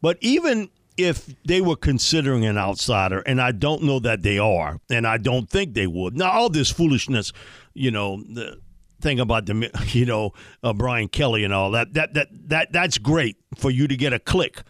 but 0.00 0.16
even 0.20 0.70
if 0.98 1.32
they 1.44 1.60
were 1.60 1.76
considering 1.76 2.44
an 2.44 2.58
outsider, 2.58 3.20
and 3.20 3.40
I 3.40 3.52
don't 3.52 3.84
know 3.84 4.00
that 4.00 4.22
they 4.22 4.38
are, 4.38 4.80
and 4.90 5.06
I 5.06 5.16
don't 5.16 5.48
think 5.48 5.74
they 5.74 5.86
would. 5.86 6.16
Now, 6.16 6.30
all 6.32 6.48
this 6.48 6.70
foolishness, 6.70 7.32
you 7.72 7.90
know, 7.92 8.22
the 8.22 8.60
thing 9.00 9.20
about 9.20 9.46
the, 9.46 9.70
you 9.92 10.04
know, 10.04 10.32
uh, 10.62 10.72
Brian 10.72 11.08
Kelly 11.08 11.44
and 11.44 11.54
all 11.54 11.70
that, 11.70 11.94
that 11.94 12.14
that 12.14 12.28
that 12.48 12.72
that's 12.72 12.98
great 12.98 13.36
for 13.56 13.70
you 13.70 13.86
to 13.86 13.96
get 13.96 14.12
a 14.12 14.18
click, 14.18 14.62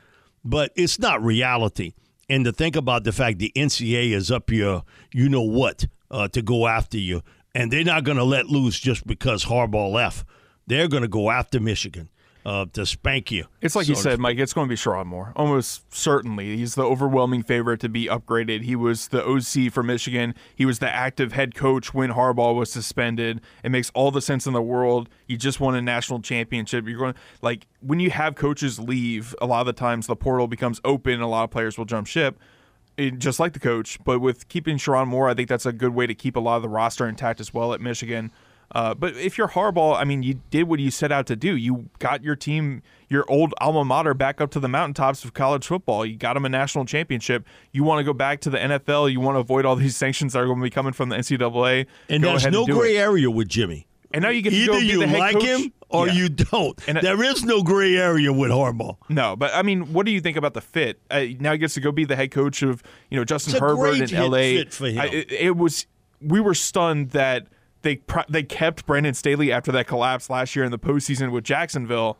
but 0.45 0.71
it's 0.77 0.99
not 0.99 1.23
reality. 1.25 1.95
And 2.31 2.45
to 2.45 2.53
think 2.53 2.77
about 2.77 3.05
the 3.05 3.13
fact 3.13 3.39
the 3.39 3.51
NCA 3.57 4.13
is 4.13 4.31
up 4.31 4.51
your, 4.51 4.83
you 5.15 5.31
know 5.31 5.41
what, 5.41 5.87
uh, 6.11 6.29
to 6.29 6.43
go 6.43 6.67
after 6.67 6.99
you, 6.99 7.23
and 7.55 7.73
they're 7.73 7.85
not 7.85 8.05
going 8.05 8.19
to 8.19 8.25
let 8.25 8.47
loose 8.47 8.79
just 8.79 9.07
because 9.07 9.47
Harbaugh 9.47 9.91
left. 9.91 10.27
They're 10.67 10.89
going 10.89 11.03
to 11.03 11.09
go 11.09 11.31
after 11.31 11.59
Michigan 11.59 12.11
uh, 12.49 12.65
to 12.73 12.87
spank 12.87 13.31
you. 13.31 13.45
It's 13.61 13.77
like 13.77 13.85
so 13.85 13.91
you 13.91 13.95
said, 13.95 14.19
Mike. 14.19 14.39
It's 14.39 14.55
going 14.55 14.67
to 14.67 14.73
be 14.73 14.77
Sherrone 14.77 15.05
Moore, 15.05 15.35
almost 15.37 15.95
certainly. 15.95 16.57
He's 16.57 16.77
the 16.77 16.83
overwhelming 16.83 17.43
favorite 17.43 17.79
to 17.81 17.91
be 17.91 18.07
upgraded. 18.07 18.63
He 18.63 18.75
was 18.75 19.09
the 19.09 19.23
OC 19.23 19.71
for 19.71 19.83
Michigan. 19.83 20.35
He 20.55 20.65
was 20.65 20.79
the 20.79 20.89
active 20.89 21.33
head 21.33 21.55
coach 21.55 21.93
when 21.93 22.13
Harbaugh 22.13 22.55
was 22.55 22.73
suspended. 22.73 23.43
It 23.63 23.69
makes 23.69 23.91
all 23.91 24.11
the 24.11 24.23
sense 24.23 24.47
in 24.47 24.55
the 24.55 24.63
world. 24.63 25.11
You 25.27 25.37
just 25.37 25.61
won 25.61 25.75
a 25.75 25.83
national 25.83 26.23
championship. 26.23 26.89
You're 26.89 26.99
going 26.99 27.15
like 27.43 27.67
when 27.83 28.01
you 28.01 28.11
have 28.11 28.35
coaches 28.35 28.79
leave. 28.79 29.35
A 29.43 29.47
lot 29.47 29.61
of 29.61 29.67
the 29.67 29.75
times 29.75 30.07
the 30.07 30.17
portal 30.17 30.49
becomes 30.49 30.81
open. 30.85 31.21
A 31.21 31.29
lot 31.29 31.45
of 31.45 31.51
players 31.51 31.77
will 31.77 31.85
jump 31.85 32.07
ship. 32.07 32.39
It, 32.97 33.19
just 33.19 33.39
like 33.39 33.53
the 33.53 33.61
coach, 33.61 34.03
but 34.05 34.21
with 34.21 34.49
keeping 34.49 34.79
Sherrone 34.79 35.07
Moore, 35.07 35.29
I 35.29 35.35
think 35.35 35.51
that's 35.51 35.67
a 35.67 35.73
good 35.73 35.95
way 35.95 36.07
to 36.07 36.15
keep 36.15 36.35
a 36.35 36.41
lot 36.41 36.57
of 36.57 36.63
the 36.63 36.69
roster 36.69 37.07
intact 37.07 37.41
as 37.41 37.53
well 37.53 37.75
at 37.75 37.81
Michigan. 37.81 38.33
Uh, 38.73 38.95
but 38.95 39.17
if 39.17 39.39
you're 39.39 39.49
Harbaugh, 39.49 39.97
I 39.97 40.05
mean, 40.05 40.23
you 40.23 40.41
did 40.51 40.65
what 40.65 40.79
you 40.79 40.91
set 40.91 41.11
out 41.11 41.27
to 41.29 41.37
do. 41.37 41.57
You 41.57 41.89
got 41.99 42.23
your 42.23 42.37
team, 42.37 42.83
your 43.09 43.25
old 43.31 43.55
alma 43.61 43.85
mater, 43.85 44.13
back 44.13 44.41
up 44.43 44.51
to 44.51 44.61
the 44.61 44.69
mountaintops 44.69 45.25
of 45.25 45.33
college 45.33 45.67
football. 45.67 46.05
You 46.05 46.17
got 46.17 46.35
them 46.35 46.45
a 46.45 46.49
national 46.51 46.85
championship. 46.85 47.47
You 47.73 47.83
want 47.85 48.01
to 48.01 48.05
go 48.05 48.13
back 48.13 48.41
to 48.43 48.51
the 48.51 48.59
NFL. 48.59 49.11
You 49.11 49.21
want 49.21 49.37
to 49.37 49.41
avoid 49.41 49.65
all 49.65 49.75
these 49.77 49.97
sanctions 50.05 50.35
that 50.35 50.41
are 50.41 50.47
going 50.47 50.59
to 50.59 50.63
be 50.63 50.71
coming 50.71 50.93
from 50.93 51.09
the 51.09 51.17
NCAA. 51.17 51.87
And 52.11 52.23
go 52.23 52.31
there's 52.31 52.47
no 52.47 52.65
and 52.65 52.75
gray 52.75 52.97
it. 52.97 53.01
area 53.01 53.31
with 53.31 53.49
Jimmy. 53.49 53.87
And 54.11 54.23
now 54.23 54.31
you 54.31 54.41
get 54.43 54.51
to 54.51 54.57
either 54.57 54.73
go 54.73 54.81
be 54.81 54.87
you 54.87 54.99
the 55.01 55.07
head 55.07 55.19
like 55.19 55.35
coach. 55.35 55.45
him 55.45 55.73
or 55.91 56.07
Yeah. 56.07 56.13
you 56.15 56.29
don't. 56.31 56.89
And 56.89 56.99
there 56.99 57.23
is 57.23 57.45
no 57.45 57.63
gray 57.63 57.95
area 57.97 58.33
with 58.33 58.51
Harbaugh. 58.51 58.97
No, 59.11 59.37
but 59.37 59.51
I 59.55 59.63
mean, 59.63 59.93
what 59.93 60.07
do 60.07 60.13
you 60.13 60.21
think 60.23 60.37
about 60.39 60.55
the 60.55 60.63
fit? 60.63 60.99
Uh, 61.11 61.25
now 61.41 61.53
he 61.53 61.59
gets 61.59 61.75
to 61.75 61.81
go 61.81 61.93
be 61.93 62.07
the 62.07 62.17
head 62.17 62.31
coach 62.31 62.63
of 62.63 62.83
you 63.11 63.19
know 63.19 63.25
Justin 63.25 63.61
Herbert 63.61 64.01
in 64.11 64.15
L.A. 64.15 64.57
fit 64.59 64.73
for 64.73 64.87
him. 64.89 64.99
I, 64.99 65.07
it, 65.09 65.31
it 65.33 65.57
was 65.59 65.87
we 66.23 66.41
were 66.41 66.55
stunned 66.55 67.11
that 67.11 67.49
they 67.97 68.01
they 68.29 68.43
kept 68.43 68.87
Brandon 68.87 69.15
Staley 69.15 69.51
after 69.53 69.73
that 69.73 69.87
collapse 69.87 70.29
last 70.29 70.55
year 70.55 70.65
in 70.65 70.71
the 70.71 70.79
postseason 70.79 71.31
with 71.33 71.45
Jacksonville. 71.45 72.19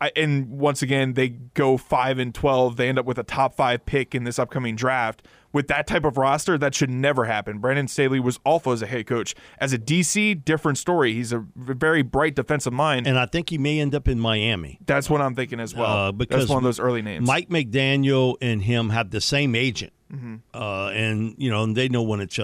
I, 0.00 0.10
and 0.16 0.48
once 0.58 0.82
again, 0.82 1.12
they 1.14 1.28
go 1.28 1.76
five 1.76 2.18
and 2.18 2.34
twelve. 2.34 2.76
They 2.76 2.88
end 2.88 2.98
up 2.98 3.06
with 3.06 3.18
a 3.18 3.22
top 3.22 3.54
five 3.54 3.86
pick 3.86 4.14
in 4.14 4.24
this 4.24 4.38
upcoming 4.38 4.76
draft. 4.76 5.22
With 5.52 5.68
that 5.68 5.86
type 5.86 6.04
of 6.04 6.16
roster, 6.18 6.58
that 6.58 6.74
should 6.74 6.90
never 6.90 7.26
happen. 7.26 7.58
Brandon 7.60 7.86
Staley 7.86 8.18
was 8.18 8.40
awful 8.44 8.72
as 8.72 8.82
a 8.82 8.86
head 8.88 9.06
coach. 9.06 9.36
As 9.60 9.72
a 9.72 9.78
DC, 9.78 10.44
different 10.44 10.78
story. 10.78 11.12
He's 11.12 11.32
a 11.32 11.44
very 11.54 12.02
bright 12.02 12.34
defensive 12.34 12.72
mind. 12.72 13.06
And 13.06 13.16
I 13.16 13.26
think 13.26 13.50
he 13.50 13.56
may 13.58 13.78
end 13.78 13.94
up 13.94 14.08
in 14.08 14.18
Miami. 14.18 14.80
That's 14.84 15.08
what 15.08 15.20
I'm 15.20 15.36
thinking 15.36 15.60
as 15.60 15.72
well. 15.72 15.86
Uh, 16.08 16.12
because 16.12 16.40
That's 16.40 16.50
one 16.50 16.58
of 16.58 16.64
those 16.64 16.80
early 16.80 17.02
names. 17.02 17.24
Mike 17.24 17.50
McDaniel 17.50 18.34
and 18.42 18.62
him 18.64 18.90
have 18.90 19.10
the 19.10 19.20
same 19.20 19.54
agent, 19.54 19.92
Mm-hmm. 20.12 20.34
uh, 20.52 20.88
and 20.88 21.34
you 21.38 21.50
know 21.50 21.64
they 21.72 21.88
know 21.88 22.02
one 22.02 22.20
each, 22.20 22.38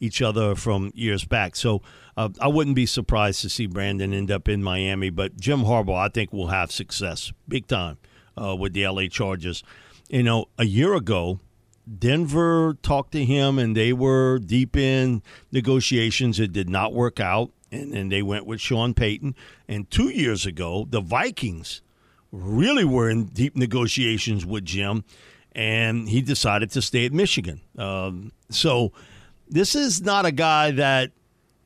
each 0.00 0.20
other 0.22 0.54
from 0.54 0.90
years 0.94 1.24
back. 1.24 1.56
So 1.56 1.80
uh, 2.16 2.28
I 2.40 2.48
wouldn't 2.48 2.76
be 2.76 2.86
surprised 2.86 3.40
to 3.42 3.48
see 3.48 3.66
Brandon 3.66 4.12
end 4.12 4.30
up 4.30 4.48
in 4.48 4.62
Miami. 4.62 5.10
But 5.10 5.38
Jim 5.38 5.62
Harbaugh, 5.62 6.06
I 6.06 6.08
think, 6.08 6.32
will 6.32 6.48
have 6.48 6.70
success 6.70 7.32
big 7.48 7.66
time 7.66 7.98
uh, 8.40 8.54
with 8.56 8.72
the 8.72 8.86
LA 8.86 9.06
Chargers. 9.06 9.62
You 10.08 10.22
know, 10.22 10.46
a 10.58 10.64
year 10.64 10.94
ago, 10.94 11.40
Denver 11.98 12.76
talked 12.82 13.12
to 13.12 13.24
him, 13.24 13.58
and 13.58 13.76
they 13.76 13.92
were 13.92 14.38
deep 14.38 14.76
in 14.76 15.22
negotiations. 15.50 16.40
It 16.40 16.52
did 16.52 16.68
not 16.68 16.94
work 16.94 17.20
out, 17.20 17.50
and 17.70 17.92
then 17.92 18.08
they 18.08 18.22
went 18.22 18.46
with 18.46 18.60
Sean 18.60 18.94
Payton. 18.94 19.34
And 19.68 19.90
two 19.90 20.08
years 20.08 20.46
ago, 20.46 20.86
the 20.88 21.00
Vikings 21.00 21.82
really 22.30 22.84
were 22.84 23.10
in 23.10 23.26
deep 23.26 23.56
negotiations 23.56 24.46
with 24.46 24.64
Jim, 24.64 25.04
and 25.52 26.08
he 26.08 26.22
decided 26.22 26.70
to 26.72 26.82
stay 26.82 27.06
at 27.06 27.12
Michigan. 27.12 27.60
Um, 27.76 28.32
so 28.50 28.92
this 29.48 29.74
is 29.74 30.00
not 30.02 30.26
a 30.26 30.32
guy 30.32 30.70
that 30.72 31.12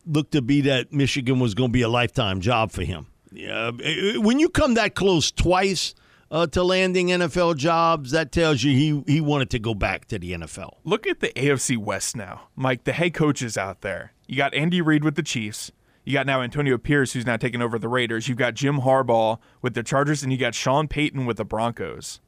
looked 0.09 0.33
to 0.33 0.43
be 0.43 0.63
that 0.63 0.93
Michigan 0.93 1.39
was 1.39 1.55
going 1.55 1.71
to 1.71 1.73
be 1.73 1.83
a 1.83 1.89
lifetime 1.89 2.41
job 2.41 2.73
for 2.73 2.83
him. 2.83 3.07
Yeah, 3.31 3.71
when 4.17 4.39
you 4.39 4.49
come 4.49 4.75
that 4.75 4.95
close 4.95 5.31
twice 5.31 5.95
uh, 6.31 6.47
to 6.49 6.63
landing 6.63 7.09
NFL 7.09 7.57
jobs, 7.57 8.11
that 8.13 8.33
tells 8.33 8.63
you 8.63 8.73
he 8.73 9.13
he 9.13 9.21
wanted 9.21 9.51
to 9.51 9.59
go 9.59 9.75
back 9.75 10.07
to 10.07 10.19
the 10.19 10.33
NFL. 10.33 10.77
Look 10.85 11.07
at 11.07 11.21
the 11.21 11.29
AFC 11.29 11.77
West 11.77 12.17
now, 12.17 12.49
Mike. 12.57 12.85
The 12.85 12.93
head 12.93 13.15
coaches 13.15 13.59
out 13.59 13.83
there. 13.83 14.13
You 14.27 14.37
got 14.37 14.55
Andy 14.55 14.81
Reid 14.81 15.05
with 15.05 15.15
the 15.15 15.23
Chiefs. 15.23 15.73
You 16.05 16.15
got 16.15 16.27
now 16.27 16.41
Antonio 16.41 16.79
Pierce, 16.79 17.13
who's 17.13 17.27
now 17.27 17.37
taking 17.37 17.61
over 17.61 17.79
the 17.79 17.89
Raiders. 17.89 18.29
You've 18.29 18.39
got 18.39 18.55
Jim 18.55 18.81
Harbaugh 18.81 19.39
with 19.61 19.75
the 19.75 19.83
Chargers, 19.83 20.23
and 20.23 20.33
you 20.33 20.39
got 20.39 20.55
Sean 20.55 20.89
Payton 20.89 21.27
with 21.27 21.37
the 21.37 21.45
Broncos. 21.45 22.21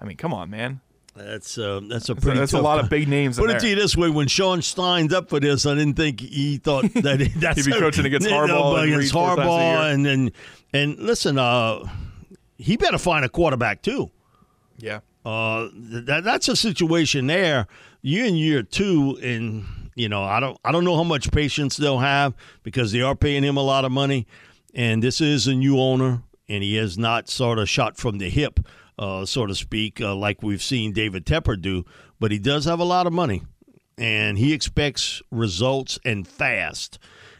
I 0.00 0.04
mean, 0.04 0.16
come 0.16 0.34
on, 0.34 0.50
man. 0.50 0.80
That's 1.14 1.58
uh, 1.58 1.80
that's 1.88 2.08
a 2.08 2.14
pretty. 2.14 2.38
That's, 2.38 2.54
a 2.54 2.60
lot 2.60 2.82
of 2.82 2.88
big 2.88 3.06
names. 3.06 3.38
Put 3.38 3.50
it 3.50 3.60
to 3.60 3.68
you 3.68 3.74
this 3.74 3.96
way: 3.96 4.08
when 4.08 4.28
Sean 4.28 4.62
signed 4.62 5.12
up 5.12 5.28
for 5.28 5.40
this, 5.40 5.66
I 5.66 5.74
didn't 5.74 5.94
think 5.94 6.20
he 6.20 6.56
thought 6.56 6.84
that 6.94 7.30
that's 7.36 7.64
he'd 7.64 7.70
be 7.70 7.78
coaching 7.78 8.06
against 8.06 8.26
Harbaugh, 8.26 8.48
no, 8.48 8.76
and 8.76 8.92
against 8.92 9.12
Harbaugh, 9.12 9.92
and 9.92 10.06
then 10.06 10.32
and 10.72 10.98
listen, 10.98 11.38
uh, 11.38 11.86
he 12.56 12.78
better 12.78 12.96
find 12.96 13.26
a 13.26 13.28
quarterback 13.28 13.82
too. 13.82 14.10
Yeah. 14.78 15.00
Uh, 15.24 15.68
that 15.74 16.24
that's 16.24 16.48
a 16.48 16.56
situation 16.56 17.26
there. 17.26 17.66
You're 18.00 18.26
in 18.26 18.34
year 18.34 18.62
two, 18.62 19.18
and 19.22 19.90
you 19.94 20.08
know 20.08 20.24
I 20.24 20.40
don't 20.40 20.58
I 20.64 20.72
don't 20.72 20.84
know 20.84 20.96
how 20.96 21.04
much 21.04 21.30
patience 21.30 21.76
they'll 21.76 21.98
have 21.98 22.34
because 22.62 22.90
they 22.90 23.02
are 23.02 23.14
paying 23.14 23.44
him 23.44 23.58
a 23.58 23.62
lot 23.62 23.84
of 23.84 23.92
money, 23.92 24.26
and 24.74 25.02
this 25.02 25.20
is 25.20 25.46
a 25.46 25.54
new 25.54 25.78
owner, 25.78 26.22
and 26.48 26.64
he 26.64 26.76
has 26.76 26.96
not 26.96 27.28
sort 27.28 27.58
of 27.58 27.68
shot 27.68 27.98
from 27.98 28.16
the 28.16 28.30
hip 28.30 28.60
uh, 28.98 29.24
so 29.24 29.46
to 29.46 29.54
speak, 29.54 30.00
uh, 30.00 30.14
like 30.14 30.42
we've 30.42 30.62
seen 30.62 30.92
David 30.92 31.26
Tepper 31.26 31.60
do. 31.60 31.84
But 32.20 32.30
he 32.30 32.38
does 32.38 32.64
have 32.66 32.80
a 32.80 32.84
lot 32.84 33.06
of 33.06 33.12
money, 33.12 33.42
and 33.98 34.38
he 34.38 34.52
expects 34.52 35.22
results 35.30 35.98
and 36.04 36.26
fast. 36.26 36.98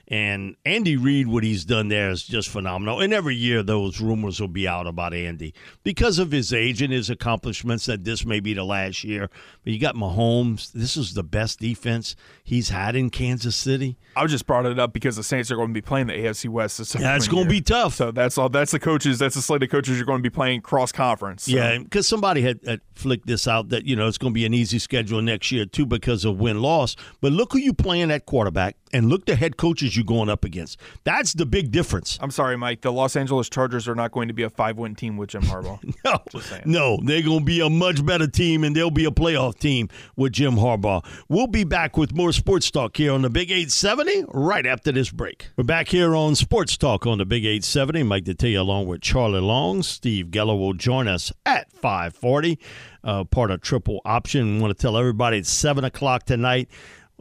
And 0.08 0.56
Andy 0.66 0.96
Reid, 0.96 1.28
what 1.28 1.42
he's 1.42 1.64
done 1.64 1.88
there 1.88 2.10
is 2.10 2.24
just 2.24 2.48
phenomenal. 2.48 3.00
And 3.00 3.14
every 3.14 3.36
year, 3.36 3.62
those 3.62 4.00
rumors 4.00 4.40
will 4.40 4.48
be 4.48 4.68
out 4.68 4.86
about 4.86 5.14
Andy 5.14 5.54
because 5.84 6.18
of 6.18 6.32
his 6.32 6.52
age 6.52 6.82
and 6.82 6.92
his 6.92 7.08
accomplishments. 7.08 7.86
That 7.86 8.04
this 8.04 8.26
may 8.26 8.40
be 8.40 8.52
the 8.52 8.64
last 8.64 9.04
year. 9.04 9.30
But 9.64 9.72
you 9.72 9.78
got 9.78 9.94
Mahomes. 9.94 10.72
This 10.72 10.96
is 10.96 11.14
the 11.14 11.22
best 11.22 11.60
defense 11.60 12.16
he's 12.42 12.70
had 12.70 12.96
in 12.96 13.10
Kansas 13.10 13.54
City. 13.54 13.96
I 14.16 14.26
just 14.26 14.46
brought 14.46 14.66
it 14.66 14.78
up 14.78 14.92
because 14.92 15.16
the 15.16 15.22
Saints 15.22 15.50
are 15.50 15.56
going 15.56 15.68
to 15.68 15.74
be 15.74 15.80
playing 15.80 16.08
the 16.08 16.14
AFC 16.14 16.48
West 16.48 16.78
this 16.78 16.94
Yeah, 16.94 17.16
it's 17.16 17.28
going 17.28 17.44
to 17.44 17.50
be 17.50 17.60
tough. 17.60 17.94
So 17.94 18.10
that's 18.10 18.36
all. 18.38 18.48
That's 18.48 18.72
the 18.72 18.80
coaches. 18.80 19.18
That's 19.18 19.34
the 19.34 19.42
slate 19.42 19.62
of 19.62 19.70
coaches 19.70 19.96
you're 19.96 20.06
going 20.06 20.18
to 20.18 20.22
be 20.22 20.30
playing 20.30 20.62
cross 20.62 20.90
conference. 20.90 21.44
So. 21.44 21.52
Yeah, 21.52 21.78
because 21.78 22.08
somebody 22.08 22.42
had, 22.42 22.60
had 22.66 22.80
flicked 22.94 23.26
this 23.26 23.46
out 23.46 23.68
that 23.68 23.84
you 23.84 23.94
know 23.94 24.08
it's 24.08 24.18
going 24.18 24.32
to 24.32 24.34
be 24.34 24.44
an 24.44 24.54
easy 24.54 24.78
schedule 24.78 25.22
next 25.22 25.52
year 25.52 25.64
too 25.64 25.86
because 25.86 26.24
of 26.24 26.40
win 26.40 26.60
loss. 26.60 26.96
But 27.20 27.32
look 27.32 27.52
who 27.52 27.58
you 27.58 27.72
playing 27.72 28.10
at 28.10 28.26
quarterback 28.26 28.76
and 28.92 29.08
look 29.08 29.26
the 29.26 29.36
head 29.36 29.56
coaches 29.56 29.96
you're 29.96 30.04
going 30.04 30.28
up 30.28 30.44
against. 30.44 30.78
That's 31.04 31.32
the 31.32 31.46
big 31.46 31.70
difference. 31.70 32.18
I'm 32.20 32.30
sorry, 32.30 32.56
Mike. 32.56 32.82
The 32.82 32.92
Los 32.92 33.16
Angeles 33.16 33.48
Chargers 33.48 33.88
are 33.88 33.94
not 33.94 34.12
going 34.12 34.28
to 34.28 34.34
be 34.34 34.42
a 34.42 34.50
five 34.50 34.76
win 34.76 34.94
team 34.94 35.16
with 35.16 35.30
Jim 35.30 35.42
Harbaugh. 35.42 35.80
no, 36.04 36.18
no, 36.64 36.98
they're 37.04 37.22
going 37.22 37.40
to 37.40 37.44
be 37.44 37.60
a 37.60 37.70
much 37.70 38.04
better 38.04 38.26
team, 38.26 38.64
and 38.64 38.76
they'll 38.76 38.90
be 38.90 39.04
a 39.04 39.10
playoff 39.10 39.51
team 39.58 39.88
with 40.16 40.32
Jim 40.32 40.54
Harbaugh. 40.54 41.04
We'll 41.28 41.46
be 41.46 41.64
back 41.64 41.96
with 41.96 42.14
more 42.14 42.32
sports 42.32 42.70
talk 42.70 42.96
here 42.96 43.12
on 43.12 43.22
the 43.22 43.30
Big 43.30 43.50
870 43.50 44.24
right 44.28 44.66
after 44.66 44.92
this 44.92 45.10
break. 45.10 45.48
We're 45.56 45.64
back 45.64 45.88
here 45.88 46.14
on 46.14 46.34
Sports 46.34 46.76
Talk 46.76 47.06
on 47.06 47.18
the 47.18 47.24
Big 47.24 47.44
870. 47.44 48.02
Mike 48.02 48.24
Detillier 48.24 48.60
along 48.60 48.86
with 48.86 49.00
Charlie 49.00 49.40
Long. 49.40 49.82
Steve 49.82 50.26
Geller 50.26 50.58
will 50.58 50.74
join 50.74 51.08
us 51.08 51.32
at 51.46 51.70
540. 51.72 52.58
Uh, 53.04 53.24
part 53.24 53.50
of 53.50 53.60
Triple 53.60 54.00
Option. 54.04 54.58
I 54.58 54.60
want 54.60 54.76
to 54.76 54.80
tell 54.80 54.96
everybody 54.96 55.38
it's 55.38 55.50
7 55.50 55.84
o'clock 55.84 56.24
tonight 56.24 56.68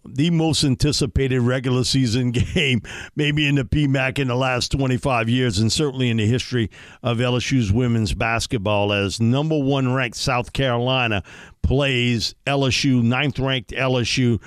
the 0.06 0.30
most 0.30 0.64
anticipated 0.64 1.42
regular 1.42 1.84
season 1.84 2.32
game, 2.32 2.82
maybe 3.16 3.48
in 3.48 3.56
the 3.56 3.64
PMAC 3.64 4.20
in 4.20 4.28
the 4.28 4.36
last 4.36 4.72
25 4.72 5.30
years, 5.30 5.60
and 5.60 5.72
certainly 5.72 6.10
in 6.10 6.18
the 6.18 6.26
history 6.26 6.70
of 7.04 7.18
LSU's 7.18 7.72
women's 7.72 8.14
basketball, 8.14 8.94
as 8.94 9.20
number 9.20 9.58
one 9.58 9.94
ranked 9.94 10.18
South 10.18 10.54
Carolina 10.54 11.24
plays 11.62 12.36
LSU, 12.46 13.02
ninth 13.04 13.40
ranked 13.40 13.72
LSU. 13.72 14.42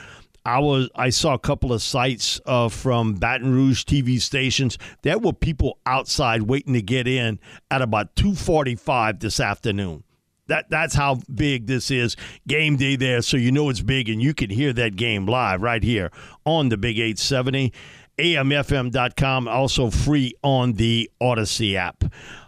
I 0.47 0.59
was 0.59 0.91
I 0.95 1.09
saw 1.09 1.33
a 1.33 1.39
couple 1.39 1.73
of 1.73 1.81
sites 1.81 2.39
uh, 2.45 2.69
from 2.69 3.15
Baton 3.15 3.55
Rouge 3.55 3.85
TV 3.85 4.21
stations. 4.21 4.77
There 5.01 5.19
were 5.19 5.33
people 5.33 5.79
outside 5.87 6.43
waiting 6.43 6.75
to 6.75 6.83
get 6.83 7.09
in 7.09 7.39
at 7.71 7.81
about 7.81 8.15
2:45 8.15 9.21
this 9.21 9.41
afternoon. 9.41 10.05
That 10.47 10.69
that's 10.69 10.95
how 10.95 11.21
big 11.33 11.67
this 11.67 11.91
is. 11.91 12.17
Game 12.47 12.77
day 12.77 12.97
there, 12.97 13.23
so 13.23 13.37
you 13.37 13.51
know 13.51 13.71
it's 13.71 13.81
big, 13.81 14.09
and 14.09 14.23
you 14.23 14.35
can 14.35 14.51
hear 14.51 14.73
that 14.75 14.97
game 14.97 15.27
live 15.27 15.63
right 15.63 15.83
here 15.83 16.11
on 16.45 16.69
the 16.69 16.77
Big 16.77 16.99
870, 16.99 17.73
AMFM.com, 18.19 19.49
also 19.49 19.91
free 19.91 20.35
on 20.43 20.75
the 20.75 21.11
Audacy 21.21 21.75
app. 21.75 22.05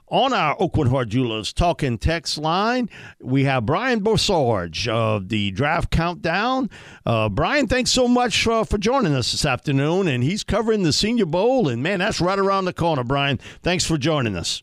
On 0.09 0.33
our 0.33 0.57
Aucoin 0.59 0.89
Hart 0.89 1.09
Jewelers 1.09 1.53
talking 1.53 1.99
text 1.99 2.39
line, 2.39 2.89
we 3.21 3.43
have 3.43 3.67
Brian 3.67 4.01
Bosarge 4.01 4.87
of 4.87 5.31
the 5.31 5.51
Draft 5.51 5.91
Countdown. 5.91 6.71
Uh, 7.05 7.29
Brian, 7.29 7.67
thanks 7.67 7.91
so 7.91 8.07
much 8.07 8.47
uh, 8.47 8.63
for 8.63 8.79
joining 8.79 9.15
us 9.15 9.33
this 9.33 9.45
afternoon, 9.45 10.07
and 10.07 10.23
he's 10.23 10.45
covering 10.45 10.85
the 10.85 10.93
Senior 10.93 11.27
Bowl, 11.27 11.69
and 11.69 11.83
man, 11.83 11.99
that's 11.99 12.21
right 12.21 12.39
around 12.39 12.67
the 12.67 12.73
corner. 12.73 13.03
Brian, 13.03 13.39
thanks 13.63 13.85
for 13.85 13.99
joining 13.99 14.37
us. 14.37 14.63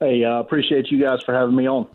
Hey, 0.00 0.24
I 0.24 0.38
uh, 0.38 0.40
appreciate 0.40 0.90
you 0.90 1.00
guys 1.00 1.22
for 1.22 1.32
having 1.32 1.54
me 1.54 1.68
on. 1.68 1.86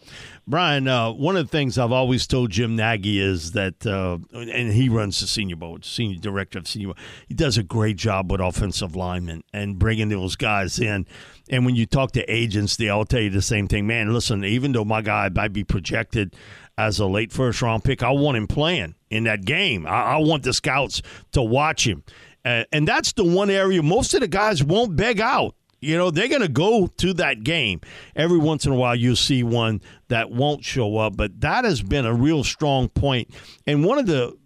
Brian, 0.50 0.88
uh, 0.88 1.12
one 1.12 1.38
of 1.38 1.46
the 1.46 1.52
things 1.52 1.78
I've 1.78 1.92
always 1.92 2.26
told 2.26 2.50
Jim 2.50 2.76
Nagy 2.76 3.20
is 3.20 3.52
that, 3.52 3.86
uh, 3.86 4.18
and 4.34 4.74
he 4.74 4.90
runs 4.90 5.20
the 5.20 5.28
Senior 5.28 5.58
Bowl, 5.58 5.78
senior 5.84 6.20
director 6.20 6.58
of 6.58 6.68
Senior 6.68 6.88
Bowl. 6.88 6.98
He 7.28 7.36
does 7.36 7.60
a 7.60 7.62
great 7.62 7.98
job 7.98 8.32
with 8.32 8.42
offensive 8.42 8.96
linemen 8.96 9.44
and 9.54 9.78
bringing 9.78 10.10
those 10.10 10.36
guys 10.36 10.80
in. 10.80 11.06
And 11.52 11.68
when 11.68 11.76
you 11.76 11.86
talk 11.86 12.14
to 12.14 12.24
agents, 12.24 12.78
they 12.78 12.90
all 12.90 13.06
tell 13.06 13.22
you 13.22 13.30
the 13.30 13.44
same 13.44 13.68
thing. 13.68 13.86
Man, 13.86 14.12
listen, 14.12 14.44
even 14.44 14.72
though 14.72 14.84
my 14.84 15.04
guy 15.04 15.30
might 15.30 15.54
be 15.54 15.64
projected 15.64 16.36
as 16.80 16.98
a 16.98 17.06
late 17.06 17.32
first 17.32 17.62
round 17.62 17.84
pick, 17.84 18.02
I 18.02 18.10
want 18.10 18.36
him 18.36 18.48
playing 18.48 18.96
in 19.12 19.26
that 19.26 19.46
game. 19.46 19.86
I, 19.86 20.16
I 20.16 20.18
want 20.18 20.42
the 20.42 20.54
scouts 20.54 21.04
to 21.34 21.44
watch 21.44 21.86
him. 21.86 22.04
Uh, 22.44 22.64
and 22.72 22.88
that's 22.88 23.14
the 23.14 23.24
one 23.24 23.52
area 23.52 23.84
most 23.84 24.16
of 24.16 24.22
the 24.22 24.28
guys 24.28 24.64
won't 24.64 24.96
beg 24.96 25.22
out. 25.22 25.54
You 25.82 25.98
know, 25.98 26.12
they're 26.12 26.28
going 26.28 26.42
to 26.42 26.48
go 26.48 26.88
to 26.88 27.14
that 27.16 27.44
game. 27.44 27.82
Every 28.16 28.38
once 28.38 28.66
in 28.66 28.72
a 28.72 28.76
while, 28.76 28.96
you'll 28.96 29.16
see 29.16 29.44
one 29.44 29.82
that 30.10 30.32
won't 30.32 30.64
show 30.64 30.98
up, 30.98 31.16
but 31.16 31.42
that 31.42 31.66
has 31.66 31.82
been 31.82 32.06
a 32.06 32.14
real 32.14 32.44
strong 32.44 32.90
point. 32.90 33.30
And 33.66 33.86
one 33.86 33.98
of 33.98 34.06
the 34.06 34.38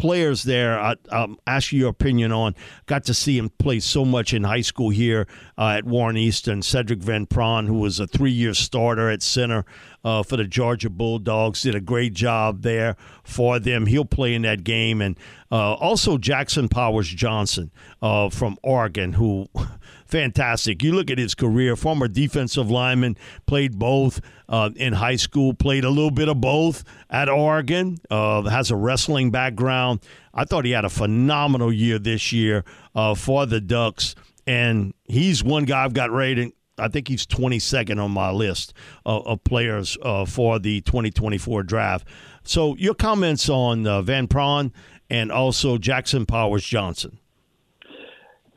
players 0.00 0.44
there, 0.44 0.80
I, 0.80 0.96
will 1.12 1.36
ask 1.46 1.72
you 1.72 1.80
your 1.80 1.90
opinion 1.90 2.32
on. 2.32 2.54
Got 2.86 3.04
to 3.04 3.14
see 3.14 3.36
him 3.36 3.50
play 3.58 3.80
so 3.80 4.04
much 4.04 4.32
in 4.32 4.44
high 4.44 4.62
school 4.62 4.90
here 4.90 5.26
uh, 5.58 5.74
at 5.78 5.84
Warren 5.84 6.16
Easton. 6.16 6.60
Sedrick 6.60 7.02
Van 7.02 7.26
Pran, 7.26 7.66
who 7.66 7.78
was 7.78 8.00
a 8.00 8.06
three-year 8.06 8.54
starter 8.54 9.10
at 9.10 9.22
center 9.22 9.64
uh, 10.04 10.22
for 10.22 10.36
the 10.36 10.44
Georgia 10.44 10.90
Bulldogs, 10.90 11.62
did 11.62 11.74
a 11.74 11.80
great 11.80 12.14
job 12.14 12.62
there 12.62 12.96
for 13.22 13.58
them. 13.58 13.86
He'll 13.86 14.04
play 14.04 14.34
in 14.34 14.42
that 14.42 14.64
game, 14.64 15.00
and 15.02 15.18
uh, 15.52 15.74
also 15.74 16.18
Jackson 16.18 16.68
Powers 16.68 17.08
Johnson 17.08 17.70
uh, 18.00 18.30
from 18.30 18.56
Oregon, 18.62 19.12
who 19.12 19.48
fantastic. 20.10 20.82
You 20.82 20.92
look 20.92 21.10
at 21.10 21.18
his 21.18 21.34
career, 21.34 21.76
former 21.76 22.08
defensive 22.08 22.70
lineman, 22.70 23.16
played 23.46 23.78
both 23.78 24.20
uh, 24.48 24.70
in 24.76 24.92
high 24.92 25.16
school, 25.16 25.54
played 25.54 25.84
a 25.84 25.90
little 25.90 26.10
bit 26.10 26.28
of 26.28 26.40
both 26.40 26.84
at 27.08 27.28
Oregon, 27.28 27.98
uh, 28.10 28.42
has 28.42 28.70
a 28.70 28.76
wrestling 28.76 29.30
background. 29.30 30.00
I 30.34 30.44
thought 30.44 30.64
he 30.64 30.72
had 30.72 30.84
a 30.84 30.90
phenomenal 30.90 31.72
year 31.72 31.98
this 31.98 32.32
year 32.32 32.64
uh, 32.94 33.14
for 33.14 33.46
the 33.46 33.60
Ducks, 33.60 34.14
and 34.46 34.92
he's 35.04 35.42
one 35.44 35.64
guy 35.64 35.84
I've 35.84 35.94
got 35.94 36.10
rated. 36.10 36.52
I 36.78 36.88
think 36.88 37.08
he's 37.08 37.26
22nd 37.26 38.02
on 38.02 38.10
my 38.10 38.30
list 38.30 38.72
of, 39.04 39.26
of 39.26 39.44
players 39.44 39.96
uh, 40.02 40.24
for 40.24 40.58
the 40.58 40.80
2024 40.80 41.62
draft. 41.62 42.08
So, 42.42 42.74
your 42.76 42.94
comments 42.94 43.48
on 43.48 43.86
uh, 43.86 44.00
Van 44.02 44.26
Pran 44.26 44.72
and 45.10 45.30
also 45.30 45.76
Jackson 45.76 46.24
Powers 46.24 46.64
Johnson. 46.64 47.19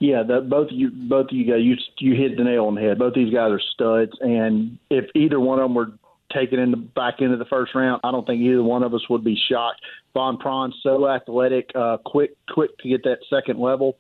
Yeah, 0.03 0.21
the, 0.21 0.41
both 0.41 0.67
of 0.67 0.75
you, 0.75 0.91
both 0.91 1.27
of 1.27 1.31
you 1.31 1.45
guys, 1.45 1.61
you 1.61 1.75
you 1.99 2.13
hit 2.13 2.35
the 2.35 2.43
nail 2.43 2.65
on 2.65 2.75
the 2.75 2.81
head. 2.81 2.99
Both 2.99 3.13
these 3.13 3.33
guys 3.33 3.51
are 3.51 3.61
studs, 3.73 4.11
and 4.19 4.77
if 4.89 5.05
either 5.15 5.39
one 5.39 5.59
of 5.59 5.63
them 5.63 5.75
were 5.75 5.93
taken 6.33 6.59
in 6.59 6.71
the 6.71 6.77
back 6.77 7.21
into 7.21 7.37
the 7.37 7.45
first 7.45 7.73
round, 7.73 8.01
I 8.03 8.11
don't 8.11 8.27
think 8.27 8.41
either 8.41 8.61
one 8.61 8.83
of 8.83 8.93
us 8.93 8.99
would 9.09 9.23
be 9.23 9.39
shocked. 9.49 9.79
Van 10.13 10.35
Pran, 10.35 10.71
so 10.83 11.07
athletic, 11.07 11.69
uh, 11.73 11.99
quick, 12.05 12.31
quick 12.49 12.77
to 12.79 12.89
get 12.89 13.03
that 13.03 13.19
second 13.29 13.61
level 13.61 13.95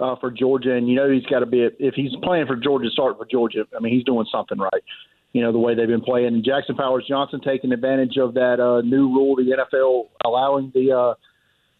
uh, 0.00 0.16
for 0.16 0.32
Georgia, 0.32 0.72
and 0.72 0.88
you 0.88 0.96
know 0.96 1.08
he's 1.08 1.26
got 1.26 1.38
to 1.38 1.46
be 1.46 1.60
if 1.78 1.94
he's 1.94 2.10
playing 2.24 2.48
for 2.48 2.56
Georgia, 2.56 2.90
start 2.90 3.16
for 3.16 3.26
Georgia. 3.30 3.68
I 3.76 3.80
mean, 3.80 3.94
he's 3.94 4.04
doing 4.04 4.26
something 4.32 4.58
right. 4.58 4.82
you 5.32 5.42
know 5.42 5.52
the 5.52 5.58
way 5.58 5.76
they've 5.76 5.86
been 5.86 6.00
playing. 6.00 6.26
And 6.26 6.44
Jackson 6.44 6.74
Powers 6.74 7.04
Johnson 7.08 7.40
taking 7.40 7.70
advantage 7.70 8.16
of 8.16 8.34
that 8.34 8.58
uh, 8.58 8.80
new 8.80 9.14
rule, 9.14 9.36
the 9.36 9.44
NFL 9.44 10.08
allowing 10.24 10.72
the 10.74 10.90
uh, 10.90 11.14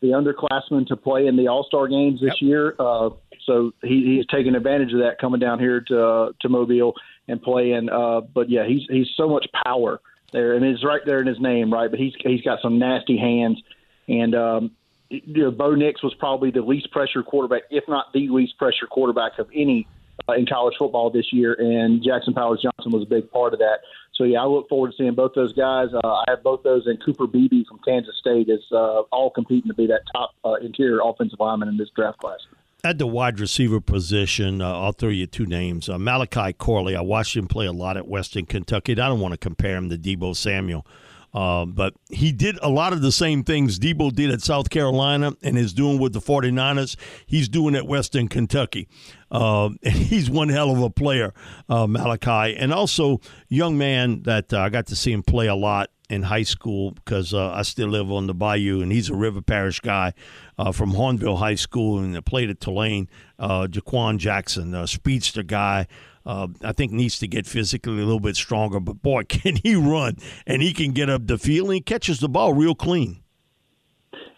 the 0.00 0.09
underclassmen 0.09 0.87
to 0.87 0.96
play 0.96 1.26
in 1.26 1.37
the 1.37 1.48
All 1.48 1.64
Star 1.64 1.88
games 1.88 2.20
this 2.20 2.35
yep. 2.40 2.48
year. 2.48 2.74
Uh, 2.79 3.11
so 3.46 3.72
he, 3.82 4.16
he's 4.16 4.26
taking 4.26 4.54
advantage 4.54 4.92
of 4.92 5.00
that 5.00 5.18
coming 5.18 5.40
down 5.40 5.59
here 5.59 5.80
to 5.80 6.06
uh, 6.06 6.32
to 6.40 6.48
Mobile 6.48 6.94
and 7.28 7.40
playing. 7.40 7.88
Uh, 7.88 8.20
but 8.20 8.50
yeah, 8.50 8.66
he's 8.66 8.82
he's 8.88 9.09
so 9.16 9.28
much 9.28 9.46
power 9.64 10.00
there, 10.32 10.54
and 10.54 10.64
it's 10.64 10.85
right 10.85 11.00
there 11.06 11.20
in 11.20 11.26
his 11.26 11.40
name, 11.40 11.72
right? 11.72 11.90
But 11.90 12.00
he's 12.00 12.12
he's 12.18 12.42
got 12.42 12.61
some 12.61 12.78
nasty 12.78 13.16
hands, 13.16 13.62
and 14.09 14.35
um, 14.35 14.70
you 15.09 15.44
know, 15.44 15.50
Bo 15.50 15.74
Nix 15.74 16.02
was 16.02 16.14
probably 16.14 16.50
the 16.50 16.62
least 16.62 16.90
pressure 16.90 17.22
quarterback, 17.22 17.62
if 17.70 17.85
not 17.88 18.12
the 18.12 18.28
least 18.28 18.59
pressure 18.59 18.87
quarterback 18.87 19.38
of 19.38 19.48
any 19.54 19.87
uh, 20.28 20.32
in 20.32 20.46
college 20.46 20.74
football 20.78 21.11
this 21.11 21.32
year, 21.32 21.54
and 21.54 22.02
Jackson 22.02 22.35
Powers 22.35 22.62
Johnson 22.62 22.92
was 22.92 23.02
a 23.02 23.09
big 23.09 23.30
part 23.30 23.52
of 23.52 23.61
that. 23.61 23.78
So 24.14 24.24
yeah, 24.24 24.40
I 24.40 24.46
look 24.46 24.68
forward 24.68 24.92
to 24.92 24.96
seeing 24.96 25.14
both 25.14 25.32
those 25.35 25.52
guys. 25.52 25.88
Uh, 25.92 26.09
I 26.09 26.24
have 26.28 26.42
both 26.42 26.62
those, 26.62 26.87
and 26.87 27.02
Cooper 27.04 27.26
Beebe 27.26 27.64
from 27.68 27.80
Kansas 27.87 28.16
State 28.18 28.48
is 28.48 28.64
uh, 28.72 29.02
all 29.12 29.30
competing 29.30 29.68
to 29.68 29.74
be 29.74 29.87
that 29.88 30.02
top 30.12 30.30
uh, 30.44 30.54
interior 30.54 31.00
offensive 31.04 31.38
lineman 31.38 31.68
in 31.68 31.76
this 31.76 31.90
draft 31.94 32.18
class. 32.18 32.38
At 32.87 32.99
the 32.99 33.07
wide 33.09 33.40
receiver 33.40 33.81
position, 33.81 34.62
uh, 34.62 34.72
I'll 34.72 34.92
throw 34.92 35.09
you 35.09 35.27
two 35.27 35.44
names. 35.44 35.88
Uh, 35.88 35.99
Malachi 35.99 36.53
Corley, 36.53 36.94
I 36.94 37.01
watched 37.01 37.37
him 37.37 37.49
play 37.49 37.66
a 37.66 37.72
lot 37.72 37.96
at 37.96 38.07
Western 38.07 38.46
Kentucky. 38.46 38.92
I 38.92 39.09
don't 39.09 39.18
want 39.18 39.33
to 39.33 39.38
compare 39.38 39.75
him 39.75 39.90
to 39.90 39.99
Deebo 39.99 40.37
Samuel, 40.37 40.87
uh, 41.35 41.64
but 41.64 41.94
he 42.11 42.31
did 42.31 42.57
a 42.62 42.68
lot 42.68 42.92
of 42.92 43.03
the 43.03 43.11
same 43.11 43.42
things 43.42 43.81
Deebo 43.81 44.14
did 44.14 44.31
at 44.31 44.40
South 44.40 44.70
Carolina 44.70 45.33
and 45.42 45.59
is 45.59 45.72
doing 45.72 45.99
with 45.99 46.12
the 46.12 46.20
49ers. 46.20 46.94
He's 47.27 47.49
doing 47.49 47.75
at 47.75 47.88
Western 47.88 48.29
Kentucky. 48.29 48.87
Uh, 49.33 49.70
and 49.83 49.92
he's 49.92 50.31
one 50.31 50.49
hell 50.49 50.70
of 50.70 50.81
a 50.81 50.88
player, 50.88 51.35
uh, 51.68 51.88
Malachi. 51.88 52.57
And 52.57 52.72
also, 52.72 53.20
young 53.49 53.77
man 53.77 54.22
that 54.22 54.53
uh, 54.53 54.61
I 54.61 54.68
got 54.68 54.87
to 54.87 54.94
see 54.94 55.11
him 55.11 55.25
play 55.25 55.49
a 55.49 55.57
lot 55.57 55.90
in 56.09 56.23
high 56.23 56.42
school 56.42 56.92
because 56.92 57.35
uh, 57.35 57.51
I 57.51 57.62
still 57.62 57.88
live 57.88 58.11
on 58.11 58.27
the 58.27 58.35
bayou, 58.35 58.81
and 58.81 58.92
he's 58.92 59.11
a 59.11 59.14
River 59.14 59.42
Parish 59.42 59.81
guy 59.81 60.12
uh, 60.59 60.73
from 60.73 60.92
Hahnville 60.92 61.38
High 61.38 61.55
School 61.57 61.99
and 61.99 62.25
played 62.25 62.51
at 62.51 62.61
Tulane. 62.61 63.09
Uh, 63.38 63.66
Jha'Quan 63.66 64.19
Jackson, 64.19 64.75
a 64.75 64.87
speedster 64.87 65.42
guy. 65.42 65.87
Uh, 66.25 66.49
I 66.62 66.73
think 66.73 66.90
needs 66.92 67.19
to 67.21 67.29
get 67.29 67.47
physically 67.47 67.95
a 67.95 68.05
little 68.05 68.21
bit 68.21 68.37
stronger, 68.37 68.81
but 68.81 69.01
boy, 69.03 69.23
can 69.29 69.57
he 69.57 69.77
run 69.77 70.16
and 70.47 70.62
he 70.62 70.73
can 70.73 70.92
get 70.92 71.09
up 71.09 71.27
the 71.27 71.38
field 71.38 71.69
and 71.69 71.75
he 71.75 71.81
catches 71.81 72.21
the 72.21 72.29
ball 72.29 72.53
real 72.53 72.75
clean. 72.75 73.23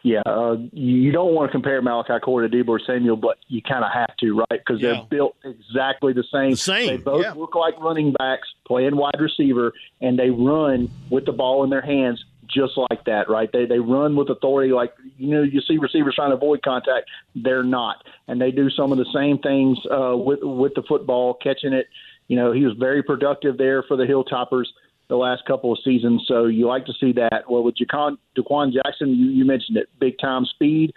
Yeah, 0.03 0.23
uh, 0.27 0.57
you 0.73 1.13
don't 1.13 1.35
want 1.35 1.51
to 1.51 1.53
compare 1.53 1.83
Malachi 1.83 2.19
Corley 2.23 2.49
to 2.49 2.57
Deebo 2.57 2.79
Samuel, 2.87 3.17
but 3.17 3.39
you 3.49 3.61
kind 3.63 3.85
of 3.85 3.91
have 3.93 4.17
to, 4.19 4.37
right? 4.39 4.47
Because 4.51 4.81
yeah. 4.81 4.93
they're 4.93 5.07
built 5.11 5.37
exactly 5.45 6.13
the 6.13 6.25
same. 6.33 6.53
The 6.53 6.57
same. 6.57 6.87
They 6.87 6.97
both 6.99 7.23
yeah. 7.23 7.33
look 7.33 7.55
like 7.55 7.79
running 7.81 8.13
backs 8.13 8.49
playing 8.67 8.97
wide 8.97 9.21
receiver, 9.21 9.73
and 10.01 10.19
they 10.19 10.31
run 10.31 10.91
with 11.11 11.27
the 11.27 11.33
ball 11.33 11.65
in 11.65 11.71
their 11.71 11.83
hands 11.83 12.25
just 12.49 12.79
like 12.91 13.05
that, 13.05 13.29
right? 13.29 13.51
They 13.53 13.67
they 13.67 13.79
run 13.79 14.17
with 14.17 14.31
authority, 14.31 14.73
like 14.73 14.95
you 15.19 15.29
know 15.29 15.43
you 15.43 15.61
see 15.61 15.79
receivers 15.79 16.15
trying 16.15 16.31
to 16.31 16.37
avoid 16.37 16.63
contact. 16.63 17.09
They're 17.35 17.63
not, 17.63 18.05
and 18.27 18.41
they 18.41 18.51
do 18.51 18.71
some 18.71 18.93
of 18.93 18.99
the 18.99 19.07
same 19.15 19.39
things 19.39 19.79
uh, 19.91 20.17
with 20.17 20.41
with 20.43 20.75
the 20.75 20.83
football, 20.89 21.35
catching 21.35 21.73
it. 21.73 21.87
You 22.29 22.37
know, 22.37 22.53
he 22.53 22.65
was 22.65 22.77
very 22.79 23.03
productive 23.03 23.57
there 23.57 23.83
for 23.83 23.97
the 23.97 24.05
Hilltoppers 24.05 24.67
the 25.09 25.17
last 25.17 25.45
couple 25.47 25.73
of 25.73 25.79
seasons. 25.85 26.25
So 26.29 26.47
you 26.47 26.67
like 26.67 26.87
to 26.87 26.93
see 27.01 27.13
that. 27.13 27.45
Well, 27.49 27.63
with 27.63 27.77
Jha'Quan, 27.77 28.19
Jha'Quan 28.37 28.73
Jackson, 28.73 29.15
you, 29.15 29.31
you 29.31 29.45
mentioned 29.45 29.77
it, 29.77 29.89
big 29.99 30.19
time 30.19 30.45
speed. 30.45 30.93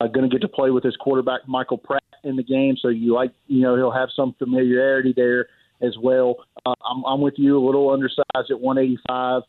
Uh, 0.00 0.06
going 0.06 0.28
to 0.28 0.34
get 0.34 0.40
to 0.40 0.48
play 0.48 0.70
with 0.70 0.82
his 0.82 0.96
quarterback 0.96 1.42
Michael 1.46 1.76
Pratt 1.76 2.02
in 2.22 2.36
the 2.36 2.42
game, 2.42 2.74
so 2.80 2.88
you 2.88 3.12
like 3.12 3.32
you 3.48 3.60
know 3.60 3.76
he'll 3.76 3.92
have 3.92 4.08
some 4.16 4.34
familiarity 4.38 5.12
there 5.14 5.48
as 5.82 5.94
well. 6.02 6.36
Uh, 6.64 6.72
I'm, 6.90 7.04
I'm 7.04 7.20
with 7.20 7.34
you, 7.36 7.58
a 7.58 7.64
little 7.64 7.90
undersized 7.90 8.50
at 8.50 8.60
185, 8.60 9.42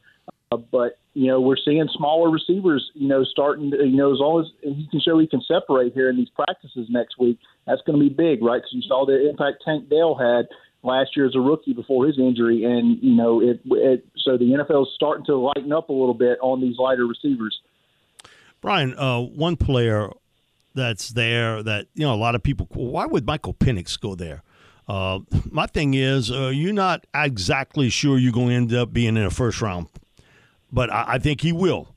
uh, 0.51 0.57
but 0.57 0.99
you 1.13 1.27
know 1.27 1.39
we're 1.39 1.55
seeing 1.63 1.87
smaller 1.95 2.29
receivers. 2.29 2.91
You 2.95 3.07
know 3.07 3.23
starting 3.23 3.71
to, 3.71 3.77
you 3.77 3.95
know 3.95 4.13
as 4.13 4.19
long 4.19 4.41
as 4.41 4.51
he 4.61 4.87
can 4.91 4.99
show 4.99 5.17
he 5.19 5.27
can 5.27 5.41
separate 5.41 5.93
here 5.93 6.09
in 6.09 6.17
these 6.17 6.29
practices 6.29 6.87
next 6.89 7.17
week, 7.17 7.39
that's 7.65 7.81
going 7.87 7.97
to 7.97 8.03
be 8.03 8.13
big, 8.13 8.43
right? 8.43 8.57
Because 8.57 8.73
you 8.73 8.81
saw 8.81 9.05
the 9.05 9.29
impact 9.29 9.63
Tank 9.63 9.89
Dell 9.89 10.15
had 10.15 10.47
last 10.85 11.15
year 11.15 11.25
as 11.25 11.35
a 11.35 11.39
rookie 11.39 11.73
before 11.73 12.05
his 12.05 12.17
injury, 12.17 12.63
and 12.63 13.01
you 13.01 13.15
know 13.15 13.41
it. 13.41 13.59
it 13.65 14.05
so 14.17 14.37
the 14.37 14.45
NFL 14.45 14.83
is 14.83 14.93
starting 14.95 15.25
to 15.25 15.35
lighten 15.35 15.71
up 15.71 15.89
a 15.89 15.93
little 15.93 16.13
bit 16.13 16.37
on 16.41 16.61
these 16.61 16.77
lighter 16.77 17.05
receivers. 17.05 17.59
Brian, 18.61 18.97
uh, 18.97 19.21
one 19.21 19.55
player 19.55 20.09
that's 20.73 21.09
there 21.09 21.63
that 21.63 21.87
you 21.93 22.05
know 22.05 22.13
a 22.13 22.17
lot 22.17 22.35
of 22.35 22.43
people. 22.43 22.67
Why 22.73 23.05
would 23.05 23.25
Michael 23.25 23.53
Penix 23.53 23.99
go 23.99 24.15
there? 24.15 24.43
Uh, 24.87 25.19
my 25.49 25.65
thing 25.65 25.95
is, 25.95 26.31
uh, 26.31 26.49
you're 26.49 26.73
not 26.73 27.07
exactly 27.13 27.89
sure 27.89 28.17
you're 28.17 28.31
going 28.31 28.49
to 28.49 28.53
end 28.53 28.73
up 28.73 28.93
being 28.93 29.17
in 29.17 29.23
a 29.23 29.31
first 29.31 29.61
round, 29.61 29.87
but 30.71 30.91
I, 30.91 31.05
I 31.07 31.19
think 31.19 31.41
he 31.41 31.51
will. 31.51 31.95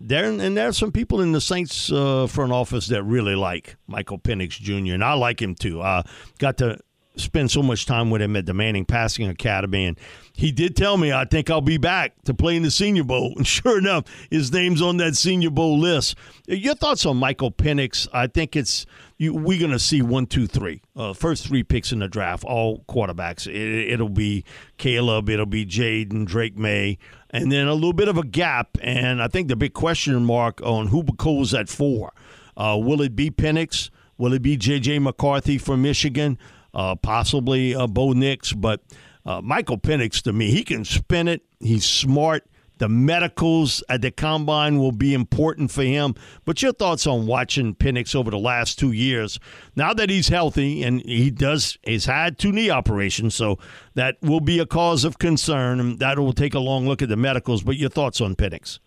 There 0.00 0.24
and 0.24 0.56
there 0.56 0.68
are 0.68 0.72
some 0.72 0.92
people 0.92 1.20
in 1.20 1.32
the 1.32 1.40
Saints 1.40 1.90
uh, 1.90 2.26
front 2.26 2.52
office 2.52 2.86
that 2.88 3.02
really 3.02 3.34
like 3.34 3.76
Michael 3.86 4.18
Penix 4.18 4.50
Jr. 4.50 4.94
and 4.94 5.02
I 5.02 5.14
like 5.14 5.40
him 5.40 5.54
too. 5.54 5.82
I 5.82 6.04
got 6.38 6.58
to 6.58 6.78
spend 7.18 7.50
so 7.50 7.62
much 7.62 7.86
time 7.86 8.10
with 8.10 8.22
him 8.22 8.36
at 8.36 8.46
the 8.46 8.54
Manning 8.54 8.84
Passing 8.84 9.28
Academy, 9.28 9.86
and 9.86 9.98
he 10.32 10.52
did 10.52 10.76
tell 10.76 10.96
me, 10.96 11.12
I 11.12 11.24
think 11.24 11.50
I'll 11.50 11.60
be 11.60 11.78
back 11.78 12.22
to 12.24 12.34
play 12.34 12.56
in 12.56 12.62
the 12.62 12.70
Senior 12.70 13.04
Bowl. 13.04 13.34
And 13.38 13.46
sure 13.46 13.78
enough, 13.78 14.04
his 14.30 14.52
name's 14.52 14.82
on 14.82 14.96
that 14.98 15.16
Senior 15.16 15.50
Bowl 15.50 15.78
list. 15.78 16.16
Your 16.46 16.74
thoughts 16.74 17.06
on 17.06 17.16
Michael 17.16 17.52
Penix? 17.52 18.08
I 18.12 18.26
think 18.26 18.56
it's 18.56 18.86
you, 19.16 19.34
we're 19.34 19.58
going 19.58 19.72
to 19.72 19.78
see 19.78 20.00
one, 20.00 20.26
two, 20.26 20.46
three. 20.46 20.80
Uh, 20.96 21.12
first 21.12 21.46
three 21.46 21.62
picks 21.62 21.92
in 21.92 21.98
the 21.98 22.08
draft, 22.08 22.44
all 22.44 22.84
quarterbacks. 22.88 23.46
It, 23.46 23.98
will 23.98 24.08
be 24.08 24.44
Caleb, 24.76 25.28
it'll 25.28 25.46
be 25.46 25.66
Jayden, 25.66 26.24
Drake 26.24 26.56
Maye, 26.56 26.98
and 27.30 27.50
then 27.50 27.66
a 27.66 27.74
little 27.74 27.92
bit 27.92 28.08
of 28.08 28.16
a 28.16 28.24
gap. 28.24 28.78
And 28.80 29.22
I 29.22 29.28
think 29.28 29.48
the 29.48 29.56
big 29.56 29.74
question 29.74 30.24
mark 30.24 30.60
on 30.62 30.88
who 30.88 31.02
goes 31.02 31.52
at 31.52 31.68
four. 31.68 32.12
Uh, 32.56 32.78
will 32.80 33.02
it 33.02 33.14
be 33.14 33.30
Penix? 33.30 33.90
Will 34.16 34.32
it 34.32 34.42
be 34.42 34.56
J.J. 34.56 34.98
McCarthy 34.98 35.58
from 35.58 35.82
Michigan? 35.82 36.38
Uh, 36.74 36.94
possibly 36.96 37.74
uh, 37.74 37.86
Bo 37.86 38.12
Nix, 38.12 38.52
but 38.52 38.80
uh, 39.24 39.40
Michael 39.42 39.78
Penix 39.78 40.22
to 40.22 40.32
me, 40.32 40.50
he 40.50 40.64
can 40.64 40.84
spin 40.84 41.28
it. 41.28 41.42
He's 41.60 41.84
smart. 41.84 42.46
The 42.78 42.88
medicals 42.88 43.82
at 43.88 44.02
the 44.02 44.12
combine 44.12 44.78
will 44.78 44.92
be 44.92 45.12
important 45.12 45.70
for 45.72 45.82
him. 45.82 46.14
But 46.44 46.62
your 46.62 46.72
thoughts 46.72 47.06
on 47.06 47.26
watching 47.26 47.74
Penix 47.74 48.14
over 48.14 48.30
the 48.30 48.38
last 48.38 48.78
two 48.78 48.92
years? 48.92 49.40
Now 49.74 49.92
that 49.94 50.08
he's 50.08 50.28
healthy 50.28 50.84
and 50.84 51.02
he 51.02 51.30
does, 51.30 51.76
he's 51.82 52.06
had 52.06 52.38
two 52.38 52.52
knee 52.52 52.70
operations, 52.70 53.34
so 53.34 53.58
that 53.94 54.16
will 54.22 54.40
be 54.40 54.60
a 54.60 54.66
cause 54.66 55.04
of 55.04 55.18
concern. 55.18 55.80
And 55.80 55.98
that 55.98 56.18
will 56.18 56.32
take 56.32 56.54
a 56.54 56.60
long 56.60 56.86
look 56.86 57.02
at 57.02 57.08
the 57.08 57.16
medicals. 57.16 57.64
But 57.64 57.76
your 57.76 57.90
thoughts 57.90 58.20
on 58.20 58.36
Penix? 58.36 58.78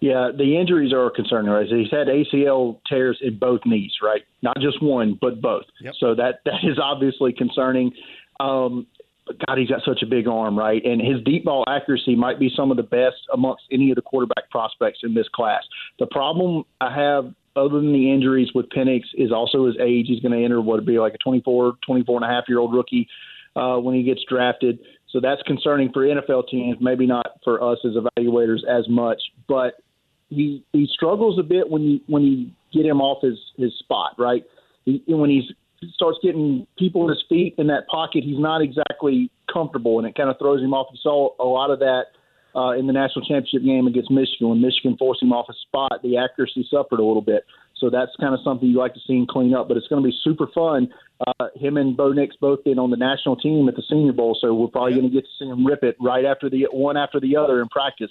Yeah, 0.00 0.30
the 0.34 0.56
injuries 0.58 0.92
are 0.92 1.10
concerning. 1.10 1.50
Right, 1.50 1.66
he's 1.66 1.90
had 1.90 2.06
ACL 2.06 2.80
tears 2.88 3.18
in 3.20 3.38
both 3.38 3.60
knees, 3.66 3.92
right? 4.02 4.22
Not 4.42 4.56
just 4.60 4.82
one, 4.82 5.18
but 5.20 5.40
both. 5.40 5.64
Yep. 5.80 5.94
So 6.00 6.14
that 6.14 6.40
that 6.44 6.64
is 6.64 6.78
obviously 6.82 7.32
concerning. 7.32 7.92
Um, 8.40 8.86
God, 9.46 9.58
he's 9.58 9.68
got 9.68 9.82
such 9.84 10.02
a 10.02 10.06
big 10.06 10.26
arm, 10.26 10.58
right? 10.58 10.82
And 10.84 11.00
his 11.00 11.22
deep 11.24 11.44
ball 11.44 11.64
accuracy 11.68 12.16
might 12.16 12.40
be 12.40 12.50
some 12.54 12.70
of 12.70 12.76
the 12.76 12.82
best 12.82 13.18
amongst 13.32 13.64
any 13.70 13.90
of 13.90 13.96
the 13.96 14.02
quarterback 14.02 14.50
prospects 14.50 15.00
in 15.02 15.14
this 15.14 15.28
class. 15.32 15.62
The 15.98 16.06
problem 16.06 16.64
I 16.80 16.92
have, 16.92 17.32
other 17.54 17.76
than 17.76 17.92
the 17.92 18.12
injuries 18.12 18.48
with 18.54 18.66
Penix, 18.70 19.02
is 19.14 19.30
also 19.30 19.66
his 19.66 19.76
age. 19.80 20.06
He's 20.08 20.20
going 20.20 20.36
to 20.36 20.44
enter 20.44 20.60
what 20.60 20.78
would 20.78 20.86
be 20.86 20.98
like 20.98 21.14
a 21.14 21.18
24, 21.18 21.74
24 21.86 22.16
and 22.16 22.24
a 22.24 22.28
half 22.28 22.44
year 22.48 22.58
old 22.58 22.74
rookie 22.74 23.06
uh, 23.54 23.76
when 23.76 23.94
he 23.94 24.02
gets 24.02 24.22
drafted. 24.28 24.80
So 25.10 25.20
that's 25.20 25.42
concerning 25.42 25.92
for 25.92 26.02
NFL 26.02 26.48
teams, 26.48 26.78
maybe 26.80 27.06
not 27.06 27.38
for 27.44 27.62
us 27.62 27.78
as 27.84 27.92
evaluators 27.92 28.64
as 28.68 28.88
much. 28.88 29.20
But 29.48 29.74
he 30.30 30.64
he 30.72 30.88
struggles 30.92 31.38
a 31.38 31.42
bit 31.42 31.68
when 31.68 31.82
you 31.82 32.00
when 32.06 32.22
you 32.22 32.50
get 32.72 32.88
him 32.88 33.00
off 33.00 33.22
his 33.22 33.38
his 33.58 33.76
spot, 33.78 34.14
right? 34.18 34.44
He, 34.84 35.02
when 35.06 35.28
he's 35.28 35.44
he 35.80 35.90
starts 35.94 36.18
getting 36.22 36.66
people 36.78 37.02
in 37.04 37.10
his 37.10 37.22
feet 37.28 37.54
in 37.58 37.66
that 37.66 37.86
pocket, 37.88 38.22
he's 38.24 38.38
not 38.38 38.62
exactly 38.62 39.30
comfortable, 39.52 39.98
and 39.98 40.06
it 40.06 40.14
kind 40.14 40.30
of 40.30 40.38
throws 40.38 40.62
him 40.62 40.72
off. 40.72 40.88
You 40.92 40.98
saw 41.02 41.30
a 41.40 41.44
lot 41.44 41.70
of 41.70 41.80
that 41.80 42.04
uh, 42.54 42.72
in 42.78 42.86
the 42.86 42.92
national 42.92 43.24
championship 43.24 43.64
game 43.64 43.86
against 43.86 44.10
Michigan 44.10 44.48
when 44.48 44.60
Michigan 44.60 44.96
forced 44.98 45.22
him 45.22 45.32
off 45.32 45.46
his 45.48 45.56
spot. 45.66 46.00
The 46.02 46.18
accuracy 46.18 46.66
suffered 46.70 47.00
a 47.00 47.04
little 47.04 47.22
bit, 47.22 47.44
so 47.76 47.90
that's 47.90 48.12
kind 48.20 48.34
of 48.34 48.40
something 48.44 48.68
you 48.68 48.78
like 48.78 48.94
to 48.94 49.00
see 49.06 49.14
him 49.14 49.26
clean 49.28 49.54
up. 49.54 49.68
But 49.68 49.76
it's 49.76 49.88
going 49.88 50.02
to 50.02 50.08
be 50.08 50.14
super 50.22 50.46
fun. 50.54 50.92
Uh, 51.26 51.48
him 51.56 51.76
and 51.76 51.96
Bo 51.96 52.12
Nix 52.12 52.36
both 52.36 52.62
been 52.64 52.78
on 52.78 52.90
the 52.90 52.96
national 52.96 53.36
team 53.36 53.68
at 53.68 53.74
the 53.74 53.82
Senior 53.88 54.12
Bowl, 54.12 54.36
so 54.40 54.54
we're 54.54 54.68
probably 54.68 54.94
going 54.94 55.08
to 55.08 55.14
get 55.14 55.24
to 55.24 55.30
see 55.38 55.46
him 55.46 55.66
rip 55.66 55.82
it 55.82 55.96
right 56.00 56.24
after 56.24 56.48
the 56.48 56.66
one 56.70 56.96
after 56.96 57.20
the 57.20 57.36
other 57.36 57.60
in 57.60 57.68
practice. 57.68 58.10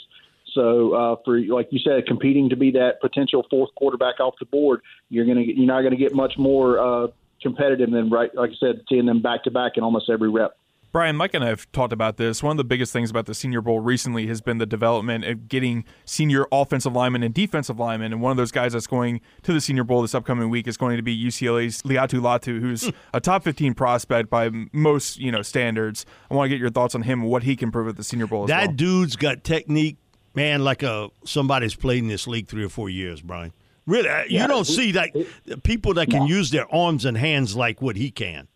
So 0.54 0.94
uh, 0.94 1.16
for 1.26 1.40
like 1.40 1.68
you 1.72 1.80
said, 1.80 2.06
competing 2.08 2.50
to 2.50 2.56
be 2.56 2.72
that 2.72 3.02
potential 3.02 3.46
fourth 3.50 3.70
quarterback 3.76 4.20
off 4.20 4.36
the 4.40 4.46
board, 4.46 4.82
you're 5.10 5.26
gonna 5.26 5.42
you're 5.42 5.68
not 5.68 5.82
going 5.82 5.92
to 5.92 5.98
get 5.98 6.14
much 6.14 6.34
more 6.38 6.80
uh, 6.80 7.08
competitive 7.42 7.92
than 7.92 8.10
right 8.10 8.34
like 8.36 8.52
I 8.52 8.56
said, 8.60 8.82
seeing 8.90 9.06
them 9.06 9.22
back 9.22 9.44
to 9.44 9.52
back 9.52 9.74
in 9.76 9.84
almost 9.84 10.10
every 10.10 10.30
rep. 10.30 10.56
Brian, 10.92 11.16
Mike 11.16 11.36
and 11.36 11.44
I 11.44 11.50
have 11.50 11.72
talked 11.72 11.94
about 11.94 12.18
this. 12.18 12.42
One 12.42 12.52
of 12.52 12.58
the 12.58 12.64
biggest 12.64 12.92
things 12.92 13.12
about 13.12 13.28
the 13.28 13.36
Senior 13.36 13.62
Bowl 13.62 13.80
recently 13.80 14.26
has 14.26 14.42
been 14.42 14.58
the 14.58 14.66
development 14.66 15.24
of 15.24 15.48
getting 15.48 15.86
senior 16.04 16.48
offensive 16.52 16.94
linemen 16.94 17.22
and 17.22 17.32
defensive 17.32 17.80
linemen. 17.80 18.12
And 18.12 18.24
one 18.24 18.32
of 18.32 18.38
those 18.38 18.52
guys 18.52 18.74
that's 18.74 18.88
going 18.88 19.22
to 19.44 19.54
the 19.54 19.62
Senior 19.62 19.84
Bowl 19.84 20.02
this 20.02 20.16
upcoming 20.16 20.50
week 20.50 20.68
is 20.68 20.78
going 20.78 20.98
to 20.98 21.04
be 21.04 21.16
UCLA's 21.16 21.84
Laiatu 21.84 22.20
Latu, 22.20 22.60
who's 22.60 22.86
hmm. 22.86 22.90
a 23.14 23.20
top 23.22 23.44
15 23.44 23.76
prospect 23.76 24.32
by 24.32 24.50
most 24.74 25.20
you 25.20 25.32
know 25.32 25.44
standards. 25.44 26.08
I 26.32 26.34
want 26.34 26.46
to 26.46 26.50
get 26.50 26.60
your 26.60 26.72
thoughts 26.72 26.96
on 26.96 27.04
him, 27.04 27.22
and 27.22 27.30
what 27.30 27.44
he 27.44 27.56
can 27.56 27.72
prove 27.72 27.88
at 27.88 27.96
the 27.96 28.04
Senior 28.04 28.26
Bowl. 28.26 28.48
that 28.48 28.68
well. 28.68 28.76
dude's 28.76 29.16
got 29.16 29.44
technique, 29.44 29.98
man, 30.36 30.64
like 30.64 30.84
a 30.84 31.10
somebody's 31.26 31.76
played 31.76 32.00
in 32.00 32.08
this 32.08 32.28
league 32.28 32.48
three 32.48 32.64
or 32.64 32.70
four 32.70 32.90
years, 32.90 33.22
Brian. 33.22 33.54
Really, 33.86 34.10
uh, 34.10 34.24
you 34.28 34.46
don't 34.48 34.66
see 34.66 34.94
like 34.94 35.16
people 35.64 35.96
that 35.96 36.10
can 36.10 36.28
use 36.28 36.52
their 36.52 36.72
arms 36.74 37.06
and 37.06 37.18
hands 37.18 37.56
like 37.56 37.82
what 37.82 37.96
he 37.96 38.12
can. 38.12 38.48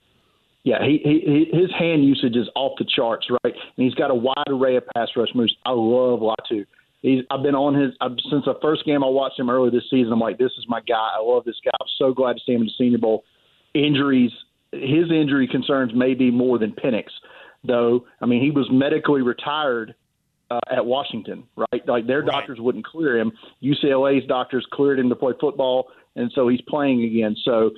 Yeah, 0.63 0.77
he, 0.86 0.99
he 1.03 1.57
his 1.57 1.71
hand 1.77 2.05
usage 2.05 2.36
is 2.36 2.47
off 2.55 2.73
the 2.77 2.86
charts, 2.86 3.27
right? 3.29 3.53
And 3.53 3.86
he's 3.86 3.95
got 3.95 4.12
a 4.12 4.15
wide 4.15 4.47
array 4.47 4.77
of 4.77 4.83
pass 4.95 5.09
rush 5.15 5.29
moves. 5.36 5.53
I 5.65 5.71
love 5.71 6.19
Latu. 6.19 6.65
He's 7.01 7.23
I've 7.31 7.43
been 7.43 7.55
on 7.55 7.73
his 7.73 7.93
I've, 7.99 8.15
since 8.29 8.45
the 8.45 8.55
first 8.62 8.86
game 8.86 9.03
I 9.03 9.07
watched 9.07 9.39
him 9.39 9.49
earlier 9.49 9.71
this 9.71 9.89
season. 9.89 10.13
I'm 10.13 10.19
like, 10.19 10.38
this 10.38 10.51
is 10.57 10.65
my 10.67 10.79
guy. 10.88 11.09
I 11.17 11.21
love 11.21 11.43
this 11.43 11.57
guy. 11.65 11.71
I'm 11.81 11.88
so 11.97 12.13
glad 12.13 12.33
to 12.33 12.39
see 12.45 12.53
him 12.53 12.62
in 12.62 12.67
the 12.67 12.73
Senior 12.77 12.99
Bowl. 12.99 13.25
Injuries, 13.73 14.31
his 14.71 15.12
injury 15.12 15.47
concerns 15.47 15.93
may 15.93 16.13
be 16.13 16.31
more 16.31 16.59
than 16.59 16.71
Penix, 16.71 17.05
though. 17.63 18.05
I 18.21 18.25
mean, 18.25 18.41
he 18.41 18.51
was 18.51 18.69
medically 18.71 19.21
retired 19.21 19.95
uh, 20.53 20.59
at 20.71 20.85
Washington, 20.85 21.43
right? 21.55 21.87
Like 21.87 22.07
their 22.07 22.21
right. 22.21 22.31
doctors 22.31 22.59
wouldn't 22.59 22.85
clear 22.85 23.17
him. 23.17 23.31
UCLA's 23.63 24.25
doctors 24.27 24.65
cleared 24.71 24.99
him 24.99 25.09
to 25.09 25.15
play 25.15 25.33
football, 25.39 25.87
and 26.15 26.31
so 26.35 26.47
he's 26.47 26.61
playing 26.61 27.03
again. 27.03 27.35
So 27.43 27.71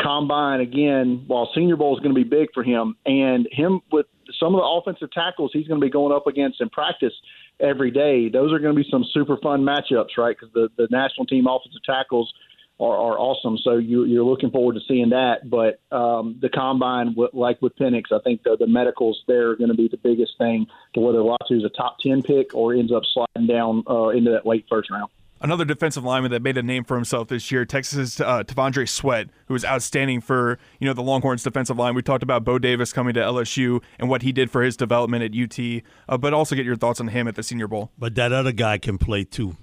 combine 0.00 0.60
again, 0.60 1.24
while 1.26 1.50
Senior 1.54 1.76
Bowl 1.76 1.96
is 1.96 2.02
going 2.02 2.14
to 2.14 2.20
be 2.20 2.28
big 2.28 2.48
for 2.54 2.62
him, 2.62 2.96
and 3.06 3.48
him 3.52 3.80
with 3.92 4.06
some 4.40 4.54
of 4.54 4.60
the 4.60 4.64
offensive 4.64 5.10
tackles 5.12 5.50
he's 5.52 5.68
going 5.68 5.80
to 5.80 5.84
be 5.84 5.90
going 5.90 6.14
up 6.14 6.26
against 6.26 6.60
in 6.60 6.70
practice 6.70 7.12
every 7.60 7.90
day. 7.90 8.28
Those 8.28 8.52
are 8.52 8.58
going 8.58 8.74
to 8.74 8.82
be 8.82 8.88
some 8.90 9.04
super 9.12 9.36
fun 9.36 9.62
matchups, 9.62 10.16
right? 10.16 10.36
Because 10.38 10.52
the 10.54 10.68
the 10.76 10.88
national 10.90 11.26
team 11.26 11.46
offensive 11.46 11.82
tackles 11.84 12.32
are, 12.80 12.96
are 12.96 13.18
awesome. 13.18 13.58
So 13.58 13.76
you, 13.76 14.04
you're 14.04 14.24
looking 14.24 14.50
forward 14.50 14.74
to 14.74 14.80
seeing 14.86 15.10
that. 15.10 15.48
But 15.48 15.80
um, 15.94 16.38
the 16.40 16.48
combine, 16.48 17.14
like 17.32 17.62
with 17.62 17.76
Penix, 17.76 18.04
I 18.12 18.18
think 18.24 18.42
the, 18.42 18.56
the 18.58 18.66
medicals 18.66 19.22
there 19.28 19.50
are 19.50 19.56
going 19.56 19.70
to 19.70 19.76
be 19.76 19.88
the 19.88 19.96
biggest 19.96 20.32
thing 20.38 20.66
to 20.94 21.00
whether 21.00 21.18
Latu 21.18 21.52
is 21.52 21.64
a 21.64 21.68
top 21.70 21.98
10 22.00 22.22
pick 22.22 22.54
or 22.54 22.74
ends 22.74 22.92
up 22.92 23.02
sliding 23.04 23.48
down 23.48 23.84
uh, 23.88 24.08
into 24.08 24.30
that 24.32 24.46
late 24.46 24.66
first 24.68 24.90
round. 24.90 25.10
Another 25.40 25.66
defensive 25.66 26.02
lineman 26.04 26.30
that 26.30 26.40
made 26.40 26.56
a 26.56 26.62
name 26.62 26.84
for 26.84 26.94
himself 26.94 27.28
this 27.28 27.50
year, 27.52 27.66
Texas 27.66 28.18
uh, 28.18 28.44
T'Vondre 28.44 28.88
Sweat, 28.88 29.28
who 29.46 29.52
was 29.52 29.62
outstanding 29.62 30.22
for 30.22 30.58
you 30.78 30.86
know 30.86 30.94
the 30.94 31.02
Longhorns 31.02 31.42
defensive 31.42 31.76
line. 31.76 31.94
We 31.94 32.00
talked 32.00 32.22
about 32.22 32.44
Bo 32.44 32.58
Davis 32.58 32.94
coming 32.94 33.12
to 33.12 33.20
LSU 33.20 33.82
and 33.98 34.08
what 34.08 34.22
he 34.22 34.32
did 34.32 34.50
for 34.50 34.62
his 34.62 34.74
development 34.74 35.22
at 35.22 35.38
UT, 35.38 35.82
uh, 36.08 36.16
but 36.16 36.32
also 36.32 36.56
get 36.56 36.64
your 36.64 36.76
thoughts 36.76 36.98
on 36.98 37.08
him 37.08 37.28
at 37.28 37.34
the 37.34 37.42
Senior 37.42 37.68
Bowl. 37.68 37.92
But 37.98 38.14
that 38.14 38.32
other 38.32 38.52
guy 38.52 38.78
can 38.78 38.96
play 38.96 39.24
too, 39.24 39.58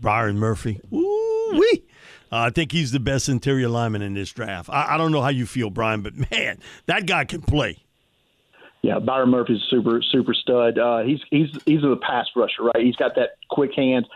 Byron 0.00 0.36
Murphy. 0.36 0.80
Ooh 0.92 1.30
wee! 1.52 1.84
Uh, 2.32 2.36
I 2.38 2.50
think 2.50 2.72
he's 2.72 2.92
the 2.92 3.00
best 3.00 3.28
interior 3.28 3.68
lineman 3.68 4.02
in 4.02 4.14
this 4.14 4.30
draft. 4.30 4.70
I, 4.70 4.94
I 4.94 4.96
don't 4.96 5.12
know 5.12 5.22
how 5.22 5.28
you 5.28 5.46
feel, 5.46 5.70
Brian, 5.70 6.02
but 6.02 6.14
man, 6.30 6.58
that 6.86 7.06
guy 7.06 7.24
can 7.24 7.42
play. 7.42 7.78
Yeah, 8.82 8.98
Byron 8.98 9.30
Murphy's 9.30 9.58
a 9.58 9.66
super 9.68 10.00
super 10.10 10.32
stud. 10.32 10.78
Uh, 10.78 11.00
he's 11.00 11.20
he's 11.30 11.48
he's 11.66 11.84
a 11.84 11.96
pass 11.96 12.26
rusher, 12.34 12.62
right? 12.62 12.82
He's 12.82 12.96
got 12.96 13.14
that 13.16 13.36
quick 13.50 13.72
hands, 13.76 14.06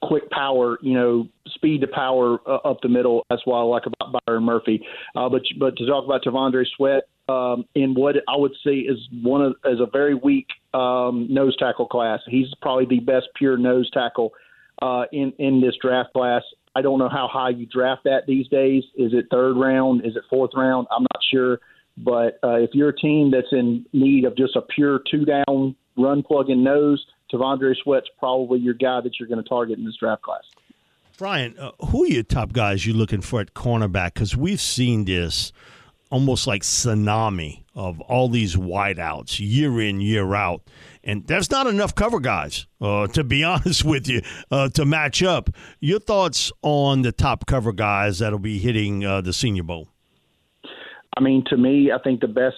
quick 0.00 0.30
power, 0.30 0.78
you 0.80 0.94
know, 0.94 1.28
speed 1.48 1.82
to 1.82 1.88
power 1.88 2.38
uh, 2.46 2.56
up 2.68 2.80
the 2.80 2.88
middle. 2.88 3.26
That's 3.28 3.42
why 3.44 3.58
I 3.58 3.62
like 3.64 3.84
about 3.84 4.22
Byron 4.26 4.44
Murphy. 4.44 4.86
Uh, 5.14 5.28
but 5.28 5.42
but 5.58 5.76
to 5.76 5.86
talk 5.86 6.06
about 6.06 6.22
T'Vondre 6.22 6.64
Sweat 6.76 7.02
um, 7.28 7.66
in 7.74 7.92
what 7.94 8.16
I 8.26 8.36
would 8.36 8.54
say 8.64 8.76
is 8.76 8.96
one 9.22 9.42
of 9.42 9.56
is 9.66 9.80
a 9.80 9.86
very 9.92 10.14
weak 10.14 10.46
um, 10.72 11.26
nose 11.28 11.54
tackle 11.58 11.86
class. 11.86 12.20
He's 12.26 12.48
probably 12.62 12.86
the 12.86 13.00
best 13.00 13.26
pure 13.36 13.58
nose 13.58 13.90
tackle 13.90 14.32
uh, 14.80 15.04
in 15.12 15.32
in 15.38 15.60
this 15.60 15.74
draft 15.82 16.14
class. 16.14 16.42
I 16.78 16.82
don't 16.82 17.00
know 17.00 17.08
how 17.08 17.28
high 17.30 17.50
you 17.50 17.66
draft 17.66 18.04
that 18.04 18.26
these 18.28 18.46
days. 18.46 18.84
Is 18.96 19.12
it 19.12 19.26
third 19.32 19.56
round? 19.56 20.06
Is 20.06 20.14
it 20.14 20.22
fourth 20.30 20.52
round? 20.54 20.86
I'm 20.92 21.02
not 21.02 21.20
sure. 21.28 21.58
But 21.96 22.38
uh, 22.44 22.54
if 22.54 22.70
you're 22.72 22.90
a 22.90 22.96
team 22.96 23.32
that's 23.32 23.48
in 23.50 23.84
need 23.92 24.24
of 24.24 24.36
just 24.36 24.54
a 24.54 24.62
pure 24.62 25.00
two 25.10 25.24
down 25.24 25.74
run 25.96 26.22
plug 26.22 26.50
and 26.50 26.62
nose, 26.62 27.04
T'Vondre 27.32 27.74
Sweat's 27.82 28.06
probably 28.20 28.60
your 28.60 28.74
guy 28.74 29.00
that 29.00 29.18
you're 29.18 29.28
going 29.28 29.42
to 29.42 29.48
target 29.48 29.76
in 29.76 29.84
this 29.84 29.96
draft 29.98 30.22
class. 30.22 30.44
Brian, 31.18 31.58
uh, 31.58 31.72
who 31.86 32.04
are 32.04 32.06
your 32.06 32.22
top 32.22 32.52
guys 32.52 32.86
you're 32.86 32.94
looking 32.94 33.22
for 33.22 33.40
at 33.40 33.54
cornerback? 33.54 34.14
Because 34.14 34.36
we've 34.36 34.60
seen 34.60 35.04
this 35.04 35.52
almost 36.10 36.46
like 36.46 36.62
tsunami 36.62 37.64
of 37.74 38.00
all 38.00 38.28
these 38.28 38.56
wideouts 38.56 39.38
year 39.40 39.80
in, 39.80 40.00
year 40.00 40.34
out. 40.34 40.62
And 41.04 41.26
there's 41.26 41.50
not 41.50 41.66
enough 41.66 41.94
cover 41.94 42.20
guys, 42.20 42.66
uh, 42.80 43.06
to 43.08 43.24
be 43.24 43.44
honest 43.44 43.84
with 43.84 44.08
you, 44.08 44.20
uh, 44.50 44.68
to 44.70 44.84
match 44.84 45.22
up. 45.22 45.50
Your 45.80 46.00
thoughts 46.00 46.52
on 46.62 47.02
the 47.02 47.12
top 47.12 47.46
cover 47.46 47.72
guys 47.72 48.18
that'll 48.18 48.38
be 48.38 48.58
hitting 48.58 49.04
uh, 49.04 49.20
the 49.20 49.32
Senior 49.32 49.62
Bowl? 49.62 49.88
I 51.16 51.20
mean, 51.20 51.44
to 51.50 51.56
me, 51.56 51.90
I 51.92 51.98
think 52.02 52.20
the 52.20 52.28
best 52.28 52.56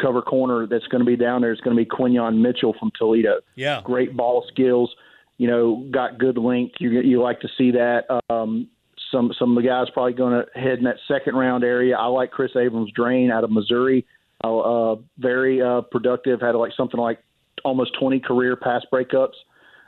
cover 0.00 0.22
corner 0.22 0.66
that's 0.66 0.86
going 0.86 1.00
to 1.00 1.06
be 1.06 1.16
down 1.16 1.42
there 1.42 1.52
is 1.52 1.60
going 1.60 1.76
to 1.76 1.82
be 1.82 1.88
Quinyon 1.88 2.40
Mitchell 2.40 2.74
from 2.78 2.90
Toledo. 2.98 3.40
Yeah. 3.54 3.80
Great 3.84 4.16
ball 4.16 4.44
skills. 4.48 4.94
You 5.38 5.48
know, 5.48 5.88
got 5.90 6.18
good 6.18 6.38
length. 6.38 6.74
You 6.78 6.90
you 7.00 7.20
like 7.20 7.40
to 7.40 7.48
see 7.58 7.72
that. 7.72 8.04
Um, 8.30 8.68
some 9.12 9.30
some 9.38 9.56
of 9.56 9.62
the 9.62 9.68
guys 9.68 9.86
probably 9.92 10.14
going 10.14 10.32
to 10.32 10.58
head 10.58 10.78
in 10.78 10.84
that 10.84 10.96
second 11.06 11.36
round 11.36 11.62
area. 11.62 11.96
I 11.96 12.06
like 12.06 12.30
Kris 12.30 12.50
Abrams-Draine 12.56 13.30
out 13.30 13.44
of 13.44 13.50
Missouri. 13.50 14.06
Uh, 14.42 14.58
uh, 14.58 14.96
very 15.18 15.62
uh, 15.62 15.82
productive. 15.82 16.40
Had 16.40 16.56
like 16.56 16.72
something 16.76 16.98
like 16.98 17.20
almost 17.64 17.92
20 18.00 18.18
career 18.20 18.56
pass 18.56 18.82
breakups. 18.92 19.34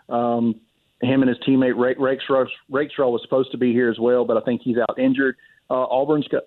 Um, 0.09 0.61
him 1.01 1.23
and 1.23 1.29
his 1.29 1.39
teammate 1.47 1.75
Rakestraw, 1.99 2.45
Rakestraw 2.71 3.09
was 3.09 3.23
supposed 3.23 3.51
to 3.53 3.59
be 3.59 3.73
here 3.73 3.91
as 3.91 3.99
well, 3.99 4.25
but 4.25 4.37
I 4.37 4.41
think 4.41 4.63
he's 4.63 4.77
out 4.79 4.99
injured. 4.99 5.37
Uh, 5.69 5.85
Auburn's 5.85 6.29
got 6.29 6.45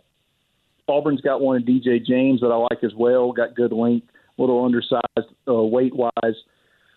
Auburn's 0.87 1.21
got 1.21 1.41
one 1.41 1.57
in 1.57 1.63
DJ 1.63 2.03
James 2.05 2.39
that 2.41 2.47
I 2.47 2.55
like 2.55 2.83
as 2.83 2.93
well. 2.95 3.31
Got 3.33 3.55
good 3.55 3.73
length, 3.73 4.07
little 4.37 4.63
undersized 4.63 5.33
uh, 5.47 5.53
weight 5.53 5.93
wise. 5.93 6.35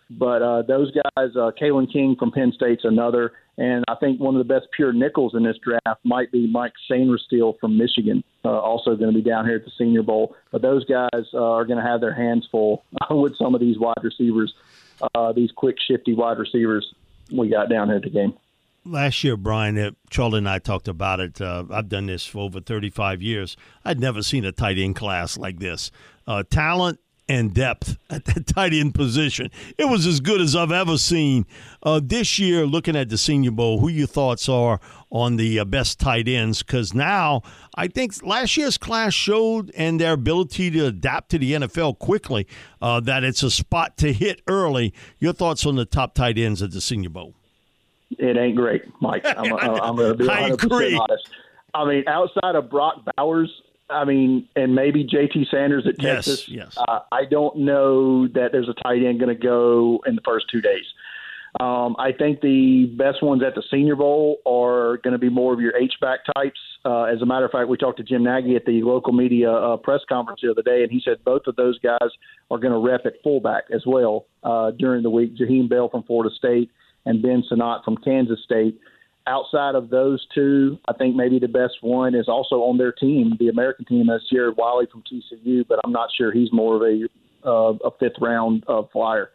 But 0.09 0.41
uh, 0.41 0.61
those 0.63 0.91
guys, 0.91 1.29
uh, 1.35 1.51
Kalen 1.61 1.91
King 1.91 2.15
from 2.17 2.31
Penn 2.31 2.51
State's 2.55 2.83
another, 2.85 3.33
and 3.57 3.83
I 3.87 3.95
think 3.95 4.19
one 4.19 4.35
of 4.35 4.45
the 4.45 4.53
best 4.53 4.67
pure 4.75 4.93
nickels 4.93 5.35
in 5.35 5.43
this 5.43 5.57
draft 5.63 5.99
might 6.03 6.31
be 6.31 6.47
Mike 6.47 6.73
Sainristil 6.89 7.59
from 7.59 7.77
Michigan, 7.77 8.23
uh, 8.45 8.49
also 8.49 8.95
going 8.95 9.13
to 9.13 9.21
be 9.21 9.27
down 9.27 9.45
here 9.45 9.57
at 9.57 9.65
the 9.65 9.71
Senior 9.77 10.03
Bowl. 10.03 10.35
But 10.51 10.61
those 10.61 10.85
guys 10.85 11.25
uh, 11.33 11.43
are 11.43 11.65
going 11.65 11.77
to 11.77 11.85
have 11.85 12.01
their 12.01 12.13
hands 12.13 12.47
full 12.51 12.85
with 13.09 13.35
some 13.37 13.53
of 13.53 13.61
these 13.61 13.77
wide 13.77 14.03
receivers, 14.03 14.53
uh, 15.15 15.33
these 15.33 15.51
quick, 15.51 15.77
shifty 15.85 16.13
wide 16.13 16.37
receivers 16.37 16.93
we 17.31 17.49
got 17.49 17.69
down 17.69 17.87
here 17.87 17.97
at 17.97 18.03
the 18.03 18.09
game. 18.09 18.33
Last 18.83 19.23
year, 19.23 19.37
Brian, 19.37 19.77
uh, 19.77 19.91
Charlie 20.09 20.39
and 20.39 20.49
I 20.49 20.57
talked 20.57 20.87
about 20.87 21.19
it. 21.19 21.39
Uh, 21.39 21.65
I've 21.69 21.87
done 21.87 22.07
this 22.07 22.25
for 22.25 22.39
over 22.39 22.59
35 22.59 23.21
years. 23.21 23.55
I'd 23.85 23.99
never 23.99 24.23
seen 24.23 24.43
a 24.43 24.51
tight 24.51 24.79
end 24.79 24.95
class 24.95 25.37
like 25.37 25.59
this. 25.59 25.91
Uh, 26.25 26.43
talent 26.49 26.99
and 27.31 27.53
depth 27.53 27.97
at 28.09 28.25
that 28.25 28.45
tight 28.55 28.73
end 28.73 28.93
position. 28.93 29.49
It 29.77 29.85
was 29.85 30.05
as 30.05 30.19
good 30.19 30.41
as 30.41 30.53
I've 30.53 30.71
ever 30.71 30.97
seen. 30.97 31.45
Uh, 31.81 32.01
this 32.03 32.37
year, 32.37 32.65
looking 32.65 32.95
at 32.95 33.07
the 33.07 33.17
Senior 33.17 33.51
Bowl, 33.51 33.79
who 33.79 33.87
your 33.87 34.07
thoughts 34.07 34.49
are 34.49 34.81
on 35.09 35.37
the 35.37 35.59
uh, 35.59 35.65
best 35.65 35.97
tight 35.97 36.27
ends? 36.27 36.61
Because 36.61 36.93
now 36.93 37.41
I 37.75 37.87
think 37.87 38.21
last 38.25 38.57
year's 38.57 38.77
class 38.77 39.13
showed 39.13 39.71
and 39.77 39.99
their 39.99 40.13
ability 40.13 40.71
to 40.71 40.87
adapt 40.87 41.29
to 41.31 41.37
the 41.37 41.53
NFL 41.53 41.99
quickly 41.99 42.47
uh, 42.81 42.99
that 42.99 43.23
it's 43.23 43.43
a 43.43 43.51
spot 43.51 43.97
to 43.99 44.11
hit 44.11 44.41
early. 44.47 44.93
Your 45.19 45.31
thoughts 45.31 45.65
on 45.65 45.75
the 45.75 45.85
top 45.85 46.13
tight 46.13 46.37
ends 46.37 46.61
at 46.61 46.71
the 46.71 46.81
Senior 46.81 47.11
Bowl? 47.11 47.33
It 48.19 48.35
ain't 48.35 48.57
great, 48.57 48.83
Mike. 48.99 49.25
I'm, 49.25 49.53
I'm 49.53 49.95
going 49.95 50.11
to 50.11 50.17
be 50.17 50.25
100% 50.27 50.99
honest. 50.99 51.29
I 51.73 51.85
mean, 51.85 52.03
outside 52.07 52.55
of 52.55 52.69
Brock 52.69 53.05
Bowers, 53.15 53.49
I 53.91 54.05
mean, 54.05 54.47
and 54.55 54.75
maybe 54.75 55.05
JT 55.05 55.49
Sanders 55.49 55.85
at 55.87 55.99
Texas. 55.99 56.47
Yes, 56.47 56.75
yes. 56.75 56.77
Uh, 56.87 56.99
I 57.11 57.25
don't 57.25 57.57
know 57.57 58.27
that 58.29 58.49
there's 58.51 58.69
a 58.69 58.73
tight 58.73 59.03
end 59.03 59.19
going 59.19 59.35
to 59.35 59.41
go 59.41 60.01
in 60.05 60.15
the 60.15 60.21
first 60.21 60.45
two 60.51 60.61
days. 60.61 60.85
Um, 61.59 61.97
I 61.99 62.13
think 62.17 62.39
the 62.39 62.85
best 62.97 63.21
ones 63.21 63.43
at 63.45 63.55
the 63.55 63.63
Senior 63.69 63.97
Bowl 63.97 64.37
are 64.45 64.97
going 65.03 65.11
to 65.11 65.17
be 65.17 65.29
more 65.29 65.53
of 65.53 65.59
your 65.59 65.75
H 65.75 65.93
back 65.99 66.19
types. 66.35 66.59
Uh, 66.85 67.03
as 67.03 67.21
a 67.21 67.25
matter 67.25 67.45
of 67.45 67.51
fact, 67.51 67.67
we 67.67 67.77
talked 67.77 67.97
to 67.97 68.03
Jim 68.03 68.23
Nagy 68.23 68.55
at 68.55 68.65
the 68.65 68.81
local 68.83 69.11
media 69.11 69.51
uh, 69.51 69.77
press 69.77 69.99
conference 70.07 70.39
the 70.41 70.49
other 70.49 70.61
day, 70.61 70.81
and 70.81 70.91
he 70.91 71.01
said 71.03 71.23
both 71.25 71.43
of 71.47 71.57
those 71.57 71.77
guys 71.79 72.09
are 72.49 72.57
going 72.57 72.71
to 72.71 72.79
rep 72.79 73.05
at 73.05 73.13
fullback 73.21 73.65
as 73.73 73.83
well 73.85 74.27
uh, 74.43 74.71
during 74.71 75.03
the 75.03 75.09
week. 75.09 75.35
Jaheim 75.35 75.69
Bell 75.69 75.89
from 75.89 76.03
Florida 76.03 76.33
State 76.33 76.71
and 77.05 77.21
Ben 77.21 77.43
Sinnott 77.49 77.83
from 77.83 77.97
Kansas 77.97 78.39
State 78.43 78.79
outside 79.31 79.75
of 79.75 79.89
those 79.89 80.25
two, 80.35 80.77
I 80.87 80.93
think 80.93 81.15
maybe 81.15 81.39
the 81.39 81.47
best 81.47 81.75
one 81.81 82.13
is 82.13 82.27
also 82.27 82.57
on 82.63 82.77
their 82.77 82.91
team, 82.91 83.37
the 83.39 83.47
American 83.47 83.85
team. 83.85 84.07
That's 84.07 84.29
Jared 84.29 84.57
Wiley 84.57 84.87
from 84.91 85.03
TCU, 85.03 85.65
but 85.67 85.79
I'm 85.83 85.91
not 85.91 86.09
sure 86.15 86.31
he's 86.31 86.51
more 86.51 86.75
of 86.75 86.81
a 86.81 87.07
uh, 87.43 87.73
a 87.87 87.91
fifth 87.99 88.19
round 88.19 88.63
uh, 88.67 88.83
flyer. 88.91 89.31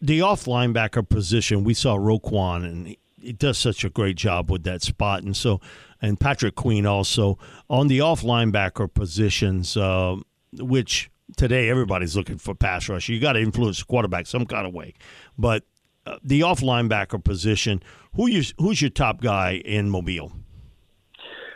The 0.00 0.22
off 0.22 0.46
linebacker 0.46 1.08
position, 1.08 1.64
we 1.64 1.74
saw 1.74 1.96
Roquan, 1.96 2.64
and 2.64 2.86
he, 2.88 2.98
he 3.20 3.32
does 3.32 3.58
such 3.58 3.84
a 3.84 3.90
great 3.90 4.16
job 4.16 4.50
with 4.50 4.64
that 4.64 4.82
spot, 4.82 5.22
and 5.22 5.36
so 5.36 5.60
and 6.00 6.18
Patrick 6.18 6.56
Queen 6.56 6.84
also 6.84 7.38
on 7.70 7.86
the 7.86 8.00
off 8.00 8.22
linebacker 8.22 8.92
positions, 8.92 9.76
uh, 9.76 10.16
which 10.58 11.10
today 11.36 11.68
everybody's 11.68 12.16
looking 12.16 12.38
for 12.38 12.54
pass 12.54 12.88
rush. 12.88 13.08
You 13.08 13.20
got 13.20 13.34
to 13.34 13.40
influence 13.40 13.78
the 13.78 13.84
quarterback 13.84 14.26
some 14.26 14.46
kind 14.46 14.66
of 14.66 14.74
way. 14.74 14.94
But 15.38 15.64
uh, 16.04 16.18
the 16.22 16.42
off 16.42 16.60
linebacker 16.60 17.22
position, 17.22 17.82
who 18.14 18.28
you, 18.28 18.42
who's 18.58 18.80
your 18.80 18.90
top 18.90 19.20
guy 19.20 19.62
in 19.64 19.88
Mobile? 19.88 20.32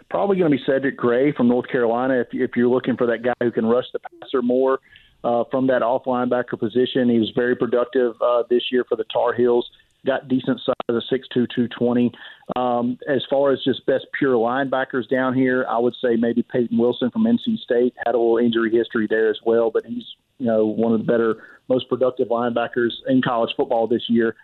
Probably 0.09 0.37
going 0.39 0.51
to 0.51 0.57
be 0.57 0.63
Cedric 0.65 0.97
Gray 0.97 1.33
from 1.33 1.49
North 1.49 1.69
Carolina. 1.69 2.21
If, 2.21 2.29
if 2.33 2.51
you're 2.57 2.69
looking 2.69 2.97
for 2.97 3.07
that 3.09 3.23
guy 3.23 3.35
who 3.41 3.51
can 3.51 3.67
rush 3.67 3.87
the 3.93 3.99
passer 3.99 4.41
more 4.41 4.79
uh, 5.25 5.45
from 5.51 5.67
that 5.67 5.83
off 5.83 6.05
linebacker 6.05 6.59
position, 6.59 7.09
he 7.09 7.19
was 7.19 7.33
very 7.35 7.57
productive 7.57 8.15
uh, 8.23 8.45
this 8.49 8.63
year 8.71 8.85
for 8.89 8.97
the 8.97 9.05
Tar 9.13 9.35
Heels. 9.35 9.69
Got 10.07 10.29
decent 10.29 10.61
size, 10.65 10.75
a 10.89 10.93
6'2", 11.13 11.29
220. 11.33 12.13
Um, 12.55 12.97
as 13.09 13.25
far 13.29 13.53
as 13.53 13.59
just 13.65 13.85
best 13.87 14.07
pure 14.17 14.35
linebackers 14.35 15.09
down 15.11 15.35
here, 15.35 15.67
I 15.69 15.81
would 15.81 15.95
say 16.01 16.15
maybe 16.17 16.45
Peyton 16.45 16.79
Wilson 16.79 17.11
from 17.11 17.25
NC 17.25 17.59
State 17.59 17.93
had 18.07 18.15
a 18.15 18.19
little 18.19 18.39
injury 18.39 18.71
history 18.71 19.09
there 19.11 19.29
as 19.29 19.39
well, 19.45 19.73
but 19.73 19.85
he's 19.85 20.05
you 20.39 20.47
know 20.47 20.65
one 20.65 20.93
of 20.93 21.01
the 21.01 21.05
better, 21.05 21.43
most 21.69 21.89
productive 21.89 22.29
linebackers 22.29 22.91
in 23.09 23.21
college 23.21 23.51
football 23.57 23.89
this 23.89 24.05
year. 24.09 24.37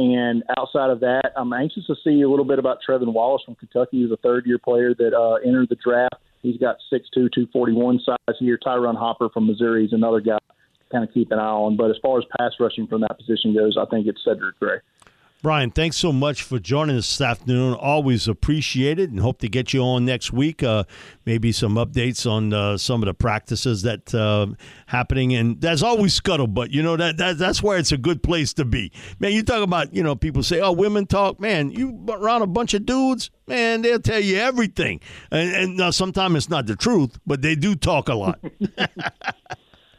And 0.00 0.44
outside 0.56 0.88
of 0.88 1.00
that, 1.00 1.32
I'm 1.36 1.52
anxious 1.52 1.84
to 1.86 1.94
see 2.02 2.22
a 2.22 2.28
little 2.28 2.46
bit 2.46 2.58
about 2.58 2.78
Trevin 2.88 3.12
Wallace 3.12 3.42
from 3.44 3.54
Kentucky. 3.56 4.00
He's 4.00 4.10
a 4.10 4.16
third 4.16 4.46
year 4.46 4.58
player 4.58 4.94
that 4.94 5.12
uh, 5.12 5.34
entered 5.46 5.68
the 5.68 5.76
draft. 5.76 6.14
He's 6.40 6.56
got 6.56 6.76
6'2", 6.90 7.02
241 7.12 8.00
size 8.06 8.36
here. 8.38 8.56
Ty'Ron 8.56 8.96
Hopper 8.96 9.28
from 9.28 9.46
Missouri 9.46 9.84
is 9.84 9.92
another 9.92 10.20
guy 10.20 10.38
to 10.38 10.84
kind 10.90 11.04
of 11.04 11.12
keep 11.12 11.30
an 11.32 11.38
eye 11.38 11.42
on. 11.42 11.76
But 11.76 11.90
as 11.90 11.98
far 12.00 12.18
as 12.18 12.24
pass 12.38 12.52
rushing 12.58 12.86
from 12.86 13.02
that 13.02 13.18
position 13.18 13.52
goes, 13.52 13.76
I 13.76 13.84
think 13.90 14.06
it's 14.06 14.24
Cedric 14.24 14.58
Gray. 14.58 14.78
Brian, 15.42 15.70
thanks 15.70 15.96
so 15.96 16.12
much 16.12 16.42
for 16.42 16.58
joining 16.58 16.98
us 16.98 17.08
this 17.16 17.26
afternoon. 17.26 17.72
Always 17.72 18.28
appreciate 18.28 18.98
it, 18.98 19.08
and 19.08 19.20
hope 19.20 19.38
to 19.38 19.48
get 19.48 19.72
you 19.72 19.80
on 19.80 20.04
next 20.04 20.34
week. 20.34 20.62
Uh, 20.62 20.84
maybe 21.24 21.50
some 21.50 21.76
updates 21.76 22.30
on 22.30 22.52
uh, 22.52 22.76
some 22.76 23.02
of 23.02 23.06
the 23.06 23.14
practices 23.14 23.80
that 23.80 24.14
uh, 24.14 24.48
happening. 24.84 25.32
And 25.34 25.58
there's 25.58 25.82
always 25.82 26.20
scuttlebutt. 26.20 26.72
You 26.72 26.82
know 26.82 26.94
that, 26.98 27.16
that 27.16 27.38
that's 27.38 27.62
where 27.62 27.78
it's 27.78 27.90
a 27.90 27.96
good 27.96 28.22
place 28.22 28.52
to 28.54 28.66
be. 28.66 28.92
Man, 29.18 29.32
you 29.32 29.42
talk 29.42 29.62
about 29.62 29.94
you 29.94 30.02
know 30.02 30.14
people 30.14 30.42
say, 30.42 30.60
"Oh, 30.60 30.72
women 30.72 31.06
talk." 31.06 31.40
Man, 31.40 31.70
you 31.70 32.04
around 32.10 32.42
a 32.42 32.46
bunch 32.46 32.74
of 32.74 32.84
dudes, 32.84 33.30
man, 33.46 33.80
they'll 33.80 33.98
tell 33.98 34.20
you 34.20 34.36
everything. 34.36 35.00
And, 35.30 35.54
and 35.54 35.76
now 35.78 35.88
sometimes 35.88 36.36
it's 36.36 36.50
not 36.50 36.66
the 36.66 36.76
truth, 36.76 37.18
but 37.26 37.40
they 37.40 37.54
do 37.54 37.74
talk 37.74 38.10
a 38.10 38.14
lot. 38.14 38.40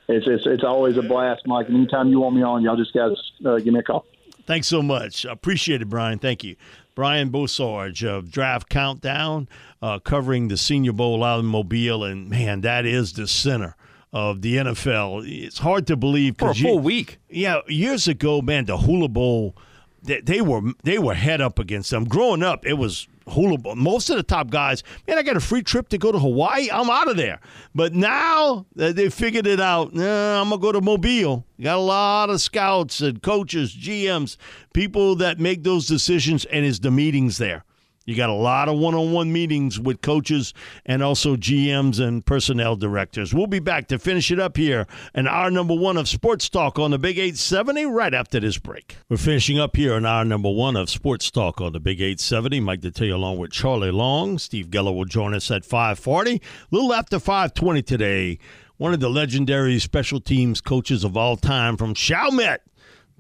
it's, 0.08 0.28
it's 0.28 0.46
it's 0.46 0.64
always 0.64 0.98
a 0.98 1.02
blast, 1.02 1.48
Mike. 1.48 1.66
Anytime 1.68 2.10
you 2.10 2.20
want 2.20 2.36
me 2.36 2.44
on, 2.44 2.62
y'all 2.62 2.78
just 2.78 2.94
guys 2.94 3.14
uh, 3.44 3.58
give 3.58 3.74
me 3.74 3.80
a 3.80 3.84
call. 3.84 4.06
Thanks 4.46 4.68
so 4.68 4.82
much. 4.82 5.26
Appreciate 5.26 5.82
it, 5.82 5.90
Brian. 5.90 6.20
Thank 6.20 6.44
you. 6.44 6.56
Brian 6.96 7.32
Bosarge 7.32 8.04
of 8.04 8.32
Draft 8.32 8.70
Countdown, 8.70 9.48
uh, 9.82 10.00
covering 10.00 10.50
the 10.50 10.58
Senior 10.58 10.92
Bowl 10.92 11.24
out 11.24 11.40
in 11.40 11.46
Mobile. 11.46 12.04
And, 12.04 12.30
man, 12.30 12.62
that 12.62 12.86
is 12.86 13.14
the 13.14 13.28
center 13.28 13.76
of 14.14 14.42
the 14.42 14.58
NFL. 14.58 15.26
It's 15.26 15.60
hard 15.60 15.88
to 15.88 15.96
believe. 15.96 16.36
For 16.38 16.50
a 16.50 16.56
full 16.56 16.76
you, 16.76 16.82
week. 16.82 17.20
Yeah, 17.30 17.62
years 17.68 18.08
ago, 18.08 18.42
man, 18.42 18.66
the 18.66 18.78
Hula 18.78 19.08
Bowl, 19.08 19.56
they, 20.04 20.22
they, 20.22 20.42
were, 20.42 20.62
they 20.84 21.00
were 21.00 21.14
head 21.14 21.40
up 21.40 21.60
against 21.60 21.92
them. 21.92 22.06
Growing 22.06 22.44
up, 22.44 22.66
it 22.66 22.74
was 22.74 23.08
hula. 23.32 23.76
Most 23.76 24.10
of 24.10 24.18
the 24.18 24.24
top 24.24 24.50
guys, 24.50 24.84
man, 25.08 25.18
I 25.18 25.24
got 25.24 25.38
a 25.38 25.42
free 25.42 25.62
trip 25.64 25.90
to 25.90 25.98
go 25.98 26.12
to 26.12 26.20
Hawaii. 26.20 26.70
I'm 26.72 26.90
out 26.90 27.10
of 27.10 27.18
there. 27.18 27.40
But 27.74 27.94
now 27.94 28.66
that 28.76 28.96
they 28.96 29.10
figured 29.10 29.48
it 29.48 29.60
out, 29.60 29.94
nah, 29.94 30.42
I'm 30.42 30.50
gonna 30.50 30.62
go 30.62 30.72
to 30.72 30.82
Mobile. 30.82 31.46
Got 31.62 31.78
a 31.78 31.82
lot 31.82 32.30
of 32.30 32.42
scouts 32.42 33.02
and 33.02 33.22
coaches, 33.22 33.76
GMs, 33.76 34.38
people 34.74 35.16
that 35.16 35.40
make 35.40 35.64
those 35.64 35.88
decisions, 35.88 36.46
and 36.46 36.66
is 36.66 36.80
the 36.80 36.92
meetings 36.92 37.38
there. 37.38 37.64
You 38.06 38.16
got 38.16 38.30
a 38.30 38.34
lot 38.34 38.68
of 38.68 38.80
one 38.80 38.96
on 38.96 39.12
one 39.12 39.32
meetings 39.32 39.80
with 39.80 40.02
coaches 40.02 40.56
and 40.88 41.04
also 41.04 41.36
GMs 41.36 42.00
and 42.00 42.26
personnel 42.26 42.76
directors. 42.76 43.32
We'll 43.32 43.46
be 43.46 43.60
back 43.60 43.88
to 43.90 44.00
finish 44.00 44.32
it 44.32 44.40
up 44.40 44.58
here 44.58 44.88
in 45.14 45.28
our 45.28 45.52
number 45.52 45.76
one 45.76 45.98
of 45.98 46.08
Sports 46.08 46.50
Talk 46.50 46.80
on 46.80 46.92
the 46.92 46.98
Big 46.98 47.20
870 47.20 47.86
right 47.86 48.14
after 48.14 48.40
this 48.40 48.58
break. 48.58 48.98
We're 49.08 49.18
finishing 49.18 49.60
up 49.60 49.76
here 49.76 49.96
in 49.96 50.06
our 50.08 50.26
number 50.26 50.50
one 50.50 50.76
of 50.76 50.90
Sports 50.90 51.30
Talk 51.30 51.62
on 51.62 51.74
the 51.74 51.80
Big 51.80 52.02
870. 52.02 52.60
Mike 52.60 52.82
Detillier 52.82 53.14
along 53.14 53.38
with 53.38 53.52
Charlie 53.52 53.92
Long. 53.92 54.40
Steve 54.40 54.70
Geller 54.70 54.96
will 54.96 55.06
join 55.06 55.36
us 55.36 55.52
at 55.52 55.64
540. 55.64 56.36
A 56.36 56.40
little 56.72 56.94
after 56.94 57.20
520 57.20 57.84
today. 57.84 58.40
One 58.78 58.96
of 58.96 59.00
the 59.00 59.10
legendary 59.10 59.78
special 59.78 60.20
teams 60.20 60.60
coaches 60.60 61.04
of 61.04 61.16
all 61.16 61.38
time 61.38 61.78
from 61.78 61.94
Chalmette 61.94 62.62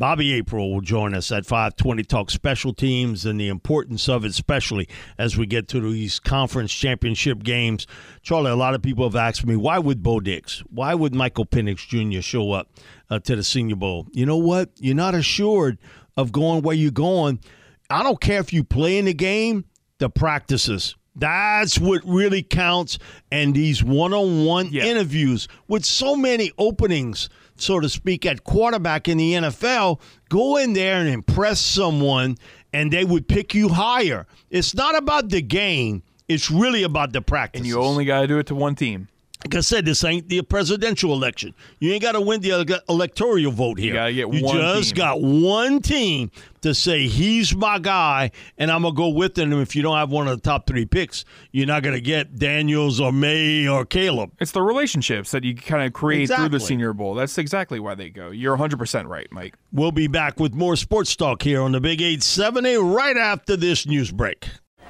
Bobby 0.01 0.33
April 0.33 0.73
will 0.73 0.81
join 0.81 1.13
us 1.13 1.31
at 1.31 1.45
520 1.45 2.01
talk 2.05 2.31
special 2.31 2.73
teams 2.73 3.23
and 3.23 3.39
the 3.39 3.49
importance 3.49 4.09
of 4.09 4.25
it, 4.25 4.29
especially 4.29 4.89
as 5.19 5.37
we 5.37 5.45
get 5.45 5.67
to 5.67 5.79
these 5.79 6.19
conference 6.19 6.73
championship 6.73 7.43
games. 7.43 7.85
Charlie, 8.23 8.49
a 8.49 8.55
lot 8.55 8.73
of 8.73 8.81
people 8.81 9.03
have 9.03 9.15
asked 9.15 9.45
me, 9.45 9.55
why 9.55 9.77
would 9.77 10.01
Bo 10.01 10.17
Nix, 10.17 10.61
why 10.71 10.95
would 10.95 11.13
Michael 11.13 11.45
Penix 11.45 11.87
Jr. 11.87 12.21
show 12.21 12.51
up 12.51 12.71
uh, 13.11 13.19
to 13.19 13.35
the 13.35 13.43
Senior 13.43 13.75
Bowl? 13.75 14.07
You 14.11 14.25
know 14.25 14.37
what? 14.37 14.71
You're 14.79 14.95
not 14.95 15.13
assured 15.13 15.77
of 16.17 16.31
going 16.31 16.63
where 16.63 16.75
you're 16.75 16.89
going. 16.89 17.39
I 17.91 18.01
don't 18.01 18.19
care 18.19 18.39
if 18.39 18.51
you 18.51 18.63
play 18.63 18.97
in 18.97 19.05
the 19.05 19.13
game, 19.13 19.65
the 19.99 20.09
practices. 20.09 20.95
That's 21.15 21.77
what 21.77 22.01
really 22.05 22.41
counts. 22.41 22.97
And 23.31 23.53
these 23.53 23.83
one 23.83 24.15
on 24.15 24.45
one 24.45 24.73
interviews 24.73 25.47
with 25.67 25.85
so 25.85 26.15
many 26.15 26.51
openings– 26.57 27.29
so 27.61 27.79
to 27.79 27.89
speak, 27.89 28.25
at 28.25 28.43
quarterback 28.43 29.07
in 29.07 29.17
the 29.17 29.33
NFL, 29.33 29.99
go 30.29 30.57
in 30.57 30.73
there 30.73 30.99
and 30.99 31.09
impress 31.09 31.59
someone 31.59 32.37
and 32.73 32.91
they 32.91 33.03
would 33.03 33.27
pick 33.27 33.53
you 33.53 33.69
higher. 33.69 34.25
It's 34.49 34.73
not 34.73 34.97
about 34.97 35.29
the 35.29 35.41
game, 35.41 36.03
it's 36.27 36.49
really 36.49 36.83
about 36.83 37.13
the 37.13 37.21
practice. 37.21 37.59
And 37.59 37.67
you 37.67 37.79
only 37.81 38.05
got 38.05 38.21
to 38.21 38.27
do 38.27 38.39
it 38.39 38.47
to 38.47 38.55
one 38.55 38.75
team 38.75 39.07
like 39.43 39.55
I 39.55 39.61
said, 39.61 39.85
this 39.85 40.03
ain't 40.03 40.29
the 40.29 40.43
presidential 40.43 41.13
election. 41.13 41.55
You 41.79 41.93
ain't 41.93 42.03
got 42.03 42.11
to 42.11 42.21
win 42.21 42.41
the 42.41 42.81
electoral 42.87 43.51
vote 43.51 43.79
here. 43.79 44.07
You 44.07 44.27
get 44.27 44.33
you 44.33 44.45
one. 44.45 44.55
just 44.55 44.89
team. 44.89 44.97
got 44.97 45.21
one 45.21 45.81
team 45.81 46.29
to 46.61 46.75
say 46.75 47.07
he's 47.07 47.55
my 47.55 47.79
guy, 47.79 48.29
and 48.59 48.69
I'm 48.69 48.83
gonna 48.83 48.93
go 48.93 49.09
with 49.09 49.35
him. 49.35 49.51
If 49.53 49.75
you 49.75 49.81
don't 49.81 49.97
have 49.97 50.11
one 50.11 50.27
of 50.27 50.37
the 50.37 50.41
top 50.41 50.67
three 50.67 50.85
picks, 50.85 51.25
you're 51.51 51.65
not 51.65 51.81
gonna 51.81 51.99
get 51.99 52.37
Daniels 52.37 52.99
or 52.99 53.11
Maye 53.11 53.67
or 53.67 53.83
Caleb. 53.83 54.31
It's 54.39 54.51
the 54.51 54.61
relationships 54.61 55.31
that 55.31 55.43
you 55.43 55.55
kind 55.55 55.87
of 55.87 55.93
create 55.93 56.21
exactly. 56.21 56.49
through 56.49 56.59
the 56.59 56.63
Senior 56.63 56.93
Bowl. 56.93 57.15
That's 57.15 57.37
exactly 57.39 57.79
why 57.79 57.95
they 57.95 58.09
go. 58.09 58.29
You're 58.29 58.53
100 58.53 58.77
percent 58.77 59.07
right, 59.07 59.27
Mike. 59.31 59.55
We'll 59.71 59.91
be 59.91 60.07
back 60.07 60.39
with 60.39 60.53
more 60.53 60.75
sports 60.75 61.15
talk 61.15 61.41
here 61.41 61.61
on 61.61 61.71
the 61.71 61.81
Big 61.81 61.99
870 61.99 62.75
right 62.77 63.17
after 63.17 63.57
this 63.57 63.87
news 63.87 64.11
break. 64.11 64.47